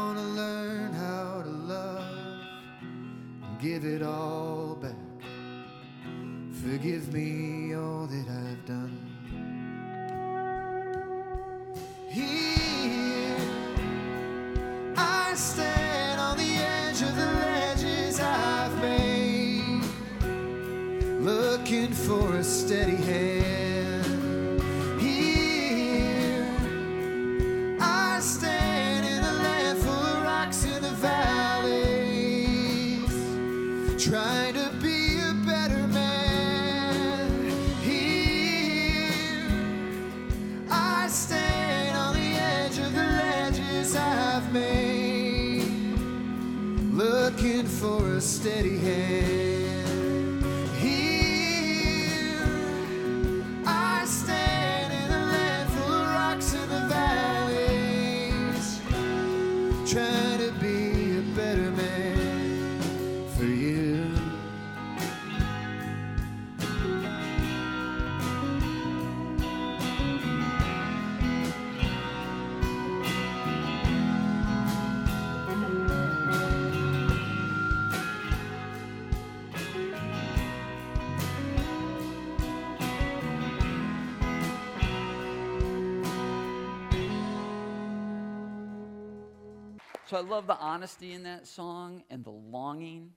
So 90.12 90.18
I 90.18 90.22
love 90.24 90.46
the 90.46 90.58
honesty 90.58 91.14
in 91.14 91.24
that 91.24 91.48
song 91.48 92.04
and 92.10 92.22
the 92.26 92.32
longing 92.32 93.12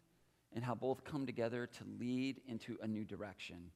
and 0.54 0.62
how 0.62 0.76
both 0.76 1.02
come 1.02 1.26
together 1.26 1.66
to 1.66 1.84
lead 1.98 2.40
into 2.46 2.78
a 2.82 2.86
new 2.86 3.02
direction. 3.02 3.72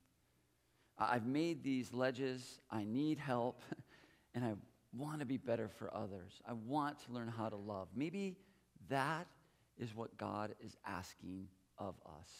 I've 0.97 1.27
made 1.27 1.65
these 1.65 1.93
ledges, 1.93 2.61
I 2.71 2.85
need 2.85 3.19
help, 3.19 3.65
and 4.37 4.45
I 4.45 4.55
want 4.97 5.19
to 5.19 5.27
be 5.27 5.37
better 5.37 5.69
for 5.69 5.93
others. 5.93 6.41
I 6.49 6.53
want 6.53 7.05
to 7.07 7.13
learn 7.13 7.27
how 7.27 7.49
to 7.49 7.57
love. 7.57 7.89
Maybe 7.93 8.37
that 8.89 9.27
is 9.79 9.97
what 9.97 10.17
God 10.17 10.55
is 10.65 10.77
asking 10.87 11.49
of 11.77 11.97
us. 12.07 12.31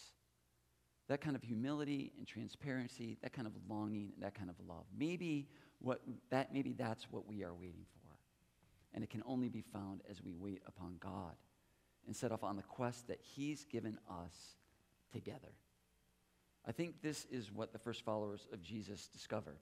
That 1.09 1.21
kind 1.21 1.35
of 1.35 1.43
humility 1.43 2.13
and 2.17 2.25
transparency, 2.25 3.19
that 3.23 3.33
kind 3.33 3.49
of 3.49 3.53
longing, 3.69 4.13
that 4.21 4.37
kind 4.37 4.49
of 4.49 4.55
love. 4.69 4.85
Maybe 4.97 5.49
what 5.81 6.03
that 6.31 6.55
maybe 6.55 6.73
that's 6.73 7.11
what 7.11 7.27
we 7.27 7.43
are 7.43 7.53
waiting 7.53 7.85
for. 7.93 7.98
And 8.95 9.05
it 9.05 9.11
can 9.11 9.23
only 9.27 9.49
be 9.49 9.61
found 9.61 10.01
as 10.11 10.23
we 10.23 10.35
wait 10.35 10.63
upon 10.67 10.97
God 10.99 11.35
and 12.07 12.17
set 12.17 12.33
off 12.33 12.43
on 12.43 12.57
the 12.57 12.63
quest 12.63 13.09
that 13.09 13.21
He's 13.21 13.65
given 13.65 13.99
us 14.11 14.57
together. 15.13 15.53
I 16.67 16.73
think 16.73 17.03
this 17.03 17.27
is 17.31 17.53
what 17.53 17.73
the 17.73 17.79
first 17.79 18.05
followers 18.05 18.47
of 18.53 18.63
Jesus 18.63 19.09
discovered. 19.09 19.59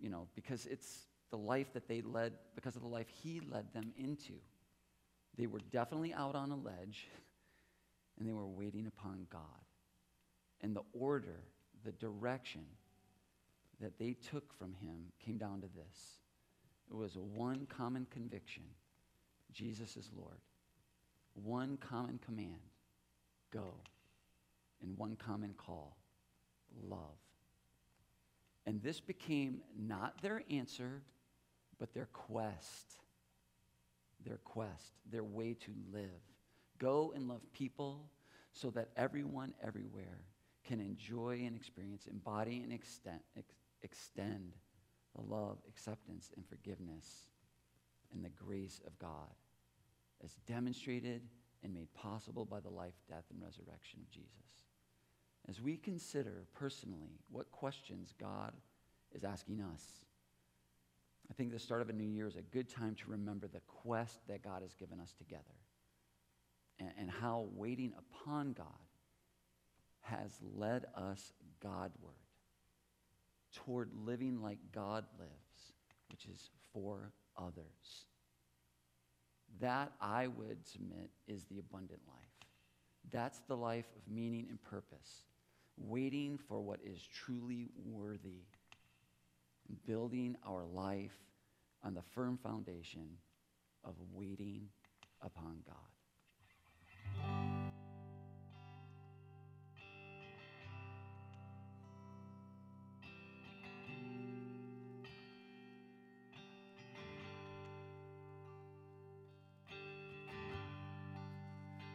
You 0.00 0.10
know, 0.10 0.26
because 0.34 0.66
it's 0.66 1.06
the 1.30 1.38
life 1.38 1.72
that 1.74 1.86
they 1.86 2.00
led, 2.02 2.32
because 2.54 2.76
of 2.76 2.82
the 2.82 2.88
life 2.88 3.08
He 3.22 3.40
led 3.40 3.72
them 3.72 3.92
into. 3.96 4.34
They 5.36 5.46
were 5.46 5.60
definitely 5.70 6.12
out 6.12 6.34
on 6.34 6.50
a 6.50 6.56
ledge 6.56 7.08
and 8.18 8.28
they 8.28 8.32
were 8.32 8.46
waiting 8.46 8.86
upon 8.86 9.26
God. 9.30 9.42
And 10.60 10.76
the 10.76 10.82
order, 10.92 11.40
the 11.84 11.92
direction 11.92 12.64
that 13.80 13.98
they 13.98 14.12
took 14.12 14.56
from 14.58 14.74
Him 14.74 15.12
came 15.24 15.38
down 15.38 15.60
to 15.60 15.68
this 15.68 16.21
it 16.92 16.96
was 16.96 17.16
one 17.16 17.66
common 17.66 18.06
conviction 18.10 18.64
Jesus 19.52 19.96
is 19.96 20.10
Lord. 20.16 20.38
One 21.34 21.76
common 21.76 22.18
command 22.24 22.60
go. 23.52 23.74
And 24.82 24.96
one 24.98 25.16
common 25.16 25.54
call 25.56 25.96
love. 26.88 27.18
And 28.66 28.82
this 28.82 28.98
became 28.98 29.60
not 29.78 30.20
their 30.22 30.42
answer, 30.50 31.02
but 31.78 31.92
their 31.92 32.08
quest. 32.12 32.96
Their 34.24 34.38
quest, 34.38 34.92
their 35.10 35.24
way 35.24 35.54
to 35.54 35.72
live. 35.92 36.20
Go 36.78 37.12
and 37.14 37.28
love 37.28 37.42
people 37.52 38.08
so 38.52 38.70
that 38.70 38.88
everyone 38.96 39.52
everywhere 39.62 40.20
can 40.64 40.80
enjoy 40.80 41.42
and 41.44 41.56
experience, 41.56 42.06
embody 42.06 42.62
and 42.62 42.72
extend, 42.72 43.20
ex- 43.36 43.54
extend 43.82 44.52
the 45.14 45.22
love, 45.22 45.58
acceptance, 45.68 46.30
and 46.36 46.46
forgiveness 46.46 47.26
and 48.12 48.24
the 48.24 48.30
grace 48.30 48.80
of 48.86 48.98
God 48.98 49.34
as 50.24 50.32
demonstrated 50.46 51.22
and 51.62 51.74
made 51.74 51.92
possible 51.94 52.44
by 52.44 52.60
the 52.60 52.70
life, 52.70 52.94
death, 53.08 53.24
and 53.30 53.42
resurrection 53.42 54.00
of 54.00 54.10
Jesus. 54.10 54.66
As 55.48 55.60
we 55.60 55.76
consider 55.76 56.44
personally 56.54 57.18
what 57.30 57.50
questions 57.50 58.14
God 58.18 58.52
is 59.12 59.24
asking 59.24 59.60
us, 59.60 59.82
I 61.30 61.34
think 61.34 61.52
the 61.52 61.58
start 61.58 61.82
of 61.82 61.88
a 61.88 61.92
new 61.92 62.04
year 62.04 62.26
is 62.26 62.36
a 62.36 62.42
good 62.42 62.68
time 62.68 62.94
to 62.96 63.10
remember 63.10 63.48
the 63.48 63.62
quest 63.66 64.18
that 64.28 64.42
God 64.42 64.62
has 64.62 64.74
given 64.74 65.00
us 65.00 65.12
together 65.12 65.42
and, 66.78 66.90
and 66.98 67.10
how 67.10 67.46
waiting 67.54 67.92
upon 67.98 68.52
God 68.52 68.66
has 70.00 70.30
led 70.54 70.84
us 70.96 71.32
Godward 71.60 72.21
toward 73.54 73.90
living 74.04 74.42
like 74.42 74.58
God 74.72 75.04
lives, 75.18 75.72
which 76.10 76.26
is 76.26 76.50
for 76.72 77.12
others. 77.36 78.06
That, 79.60 79.92
I 80.00 80.28
would 80.28 80.66
submit, 80.66 81.10
is 81.28 81.44
the 81.44 81.58
abundant 81.58 82.00
life. 82.08 82.16
That's 83.10 83.40
the 83.48 83.56
life 83.56 83.86
of 83.96 84.12
meaning 84.12 84.46
and 84.48 84.62
purpose, 84.62 85.24
waiting 85.76 86.38
for 86.48 86.60
what 86.60 86.80
is 86.84 87.02
truly 87.02 87.68
worthy, 87.84 88.44
building 89.86 90.36
our 90.46 90.64
life 90.64 91.16
on 91.84 91.94
the 91.94 92.02
firm 92.14 92.38
foundation 92.42 93.08
of 93.84 93.94
waiting 94.12 94.68
upon 95.22 95.58
God. 95.66 97.61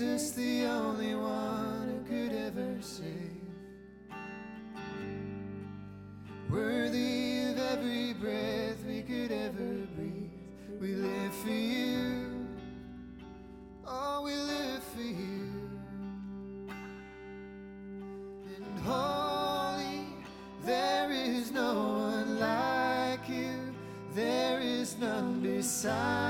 Jesus, 0.00 0.30
the 0.30 0.64
only 0.64 1.14
one 1.14 2.06
who 2.08 2.08
could 2.08 2.34
ever 2.34 2.76
save. 2.80 3.36
Worthy 6.48 7.42
of 7.42 7.58
every 7.58 8.14
breath 8.14 8.82
we 8.86 9.02
could 9.02 9.30
ever 9.30 9.86
breathe. 9.94 10.30
We 10.80 10.94
live 10.94 11.34
for 11.44 11.50
you. 11.50 12.46
Oh, 13.86 14.22
we 14.22 14.34
live 14.36 14.82
for 14.84 15.02
you. 15.02 15.68
And 18.56 18.80
holy, 18.80 20.06
there 20.64 21.12
is 21.12 21.52
no 21.52 21.74
one 21.74 22.40
like 22.40 23.28
you. 23.28 23.74
There 24.14 24.60
is 24.60 24.96
none 24.98 25.42
beside 25.42 26.29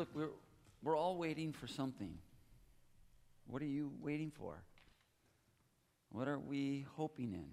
look, 0.00 0.08
we're 0.14 0.30
we're 0.82 0.96
all 0.96 1.18
waiting 1.18 1.52
for 1.52 1.66
something. 1.66 2.14
What 3.46 3.60
are 3.60 3.66
you 3.66 3.92
waiting 4.00 4.30
for? 4.30 4.62
What 6.08 6.26
are 6.26 6.38
we 6.38 6.86
hoping 6.96 7.34
in? 7.34 7.50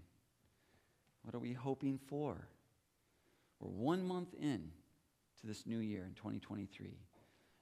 What 1.24 1.36
are 1.36 1.40
we 1.40 1.52
hoping 1.52 2.00
for? 2.08 2.48
We're 3.60 3.70
one 3.70 4.08
month 4.08 4.34
in 4.40 4.72
to 5.42 5.48
this 5.48 5.66
new 5.66 5.80
year 5.80 6.06
in 6.06 6.14
2023. 6.14 6.98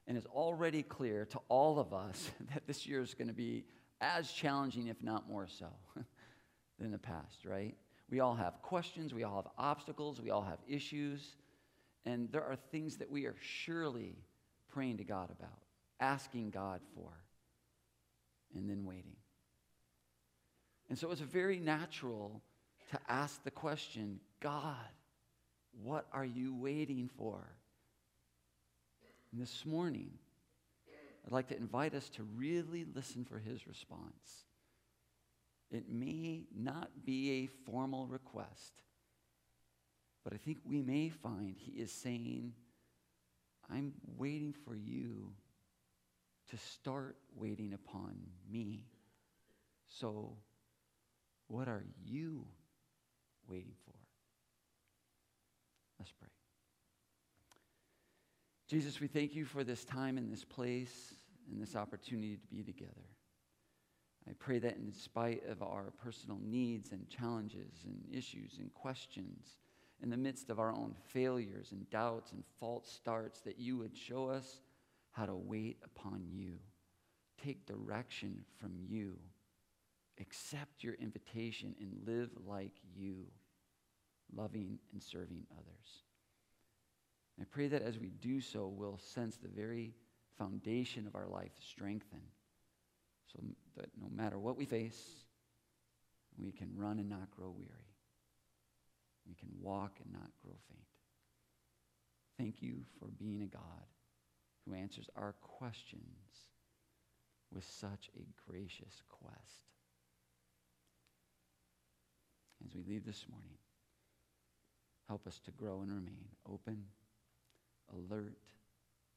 And 0.06 0.16
it's 0.16 0.26
already 0.26 0.84
clear 0.84 1.24
to 1.26 1.40
all 1.48 1.80
of 1.80 1.92
us 1.92 2.30
that 2.54 2.68
this 2.68 2.86
year 2.86 3.02
is 3.02 3.12
going 3.12 3.26
to 3.26 3.34
be 3.34 3.64
as 4.00 4.30
challenging, 4.30 4.86
if 4.86 5.02
not 5.02 5.28
more 5.28 5.48
so, 5.48 5.66
than 6.78 6.92
the 6.92 6.98
past, 6.98 7.44
right? 7.44 7.74
We 8.08 8.20
all 8.20 8.36
have 8.36 8.62
questions, 8.62 9.12
we 9.12 9.24
all 9.24 9.34
have 9.34 9.50
obstacles, 9.58 10.20
we 10.20 10.30
all 10.30 10.42
have 10.42 10.58
issues, 10.68 11.34
and 12.04 12.30
there 12.30 12.44
are 12.44 12.54
things 12.54 12.98
that 12.98 13.10
we 13.10 13.24
are 13.26 13.34
surely 13.40 14.14
praying 14.76 14.98
to 14.98 15.04
God 15.04 15.30
about, 15.30 15.62
asking 16.00 16.50
God 16.50 16.82
for, 16.94 17.08
and 18.54 18.68
then 18.68 18.84
waiting. 18.84 19.16
And 20.90 20.98
so 20.98 21.10
it's 21.10 21.22
very 21.22 21.58
natural 21.58 22.42
to 22.90 23.00
ask 23.08 23.42
the 23.42 23.50
question 23.50 24.20
God, 24.38 24.76
what 25.82 26.06
are 26.12 26.26
you 26.26 26.54
waiting 26.54 27.08
for? 27.16 27.40
And 29.32 29.40
this 29.40 29.64
morning, 29.64 30.10
I'd 31.24 31.32
like 31.32 31.48
to 31.48 31.56
invite 31.56 31.94
us 31.94 32.10
to 32.10 32.22
really 32.36 32.84
listen 32.94 33.24
for 33.24 33.38
his 33.38 33.66
response. 33.66 34.44
It 35.70 35.84
may 35.90 36.42
not 36.54 36.90
be 37.06 37.30
a 37.30 37.70
formal 37.70 38.06
request, 38.08 38.74
but 40.22 40.34
I 40.34 40.36
think 40.36 40.58
we 40.66 40.82
may 40.82 41.08
find 41.08 41.56
he 41.56 41.80
is 41.80 41.90
saying, 41.90 42.52
I'm 43.70 43.92
waiting 44.16 44.54
for 44.64 44.74
you 44.74 45.32
to 46.50 46.56
start 46.56 47.16
waiting 47.34 47.72
upon 47.72 48.16
me. 48.50 48.86
So, 49.88 50.36
what 51.48 51.68
are 51.68 51.84
you 52.04 52.46
waiting 53.48 53.74
for? 53.84 53.94
Let's 55.98 56.12
pray. 56.12 56.28
Jesus, 58.68 59.00
we 59.00 59.06
thank 59.06 59.34
you 59.34 59.44
for 59.44 59.64
this 59.64 59.84
time 59.84 60.18
and 60.18 60.32
this 60.32 60.44
place 60.44 61.14
and 61.50 61.62
this 61.62 61.76
opportunity 61.76 62.36
to 62.36 62.46
be 62.48 62.62
together. 62.62 62.92
I 64.28 64.32
pray 64.38 64.58
that 64.58 64.76
in 64.76 64.92
spite 64.92 65.44
of 65.48 65.62
our 65.62 65.92
personal 66.02 66.38
needs 66.44 66.90
and 66.90 67.08
challenges 67.08 67.84
and 67.84 68.02
issues 68.12 68.58
and 68.58 68.72
questions, 68.74 69.46
in 70.02 70.10
the 70.10 70.16
midst 70.16 70.50
of 70.50 70.58
our 70.58 70.70
own 70.70 70.94
failures 71.08 71.72
and 71.72 71.88
doubts 71.90 72.32
and 72.32 72.44
false 72.60 72.90
starts, 72.90 73.40
that 73.40 73.58
you 73.58 73.78
would 73.78 73.96
show 73.96 74.28
us 74.28 74.60
how 75.12 75.26
to 75.26 75.34
wait 75.34 75.78
upon 75.84 76.22
you, 76.30 76.58
take 77.42 77.66
direction 77.66 78.44
from 78.60 78.72
you, 78.86 79.18
accept 80.20 80.84
your 80.84 80.94
invitation, 80.94 81.74
and 81.80 82.06
live 82.06 82.30
like 82.46 82.74
you, 82.94 83.26
loving 84.34 84.78
and 84.92 85.02
serving 85.02 85.46
others. 85.52 86.02
I 87.40 87.44
pray 87.44 87.68
that 87.68 87.82
as 87.82 87.98
we 87.98 88.10
do 88.10 88.40
so, 88.40 88.66
we'll 88.66 88.98
sense 88.98 89.36
the 89.36 89.48
very 89.48 89.94
foundation 90.38 91.06
of 91.06 91.14
our 91.14 91.26
life 91.26 91.52
strengthen, 91.66 92.20
so 93.32 93.40
that 93.76 93.88
no 94.00 94.08
matter 94.14 94.38
what 94.38 94.56
we 94.56 94.64
face, 94.66 95.24
we 96.38 96.52
can 96.52 96.70
run 96.76 96.98
and 96.98 97.08
not 97.08 97.30
grow 97.30 97.50
weary. 97.50 97.85
We 99.28 99.34
can 99.34 99.48
walk 99.60 99.98
and 100.02 100.12
not 100.12 100.30
grow 100.42 100.54
faint. 100.68 100.86
Thank 102.38 102.62
you 102.62 102.84
for 102.98 103.08
being 103.18 103.42
a 103.42 103.46
God 103.46 103.86
who 104.64 104.74
answers 104.74 105.08
our 105.16 105.34
questions 105.40 106.02
with 107.52 107.64
such 107.64 108.10
a 108.16 108.50
gracious 108.50 109.02
quest. 109.08 109.62
As 112.64 112.74
we 112.74 112.82
leave 112.82 113.04
this 113.04 113.24
morning, 113.30 113.58
help 115.08 115.26
us 115.26 115.40
to 115.44 115.50
grow 115.52 115.80
and 115.82 115.90
remain 115.90 116.28
open, 116.50 116.84
alert, 117.94 118.38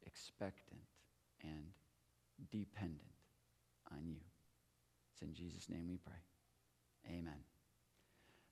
expectant, 0.05 0.81
and 1.41 1.65
dependent 2.51 3.01
on 3.91 4.05
you. 4.05 4.19
It's 5.13 5.21
in 5.21 5.33
Jesus' 5.33 5.69
name 5.69 5.87
we 5.89 5.97
pray. 5.97 6.21
Amen. 7.07 7.48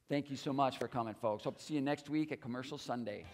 Thank 0.10 0.30
you 0.30 0.38
so 0.38 0.54
much 0.54 0.78
for 0.78 0.88
coming, 0.88 1.14
folks. 1.14 1.44
Hope 1.44 1.58
to 1.58 1.64
see 1.64 1.74
you 1.74 1.82
next 1.82 2.10
week 2.10 2.32
at 2.32 2.40
Commercial 2.40 2.78
Sunday. 2.78 3.26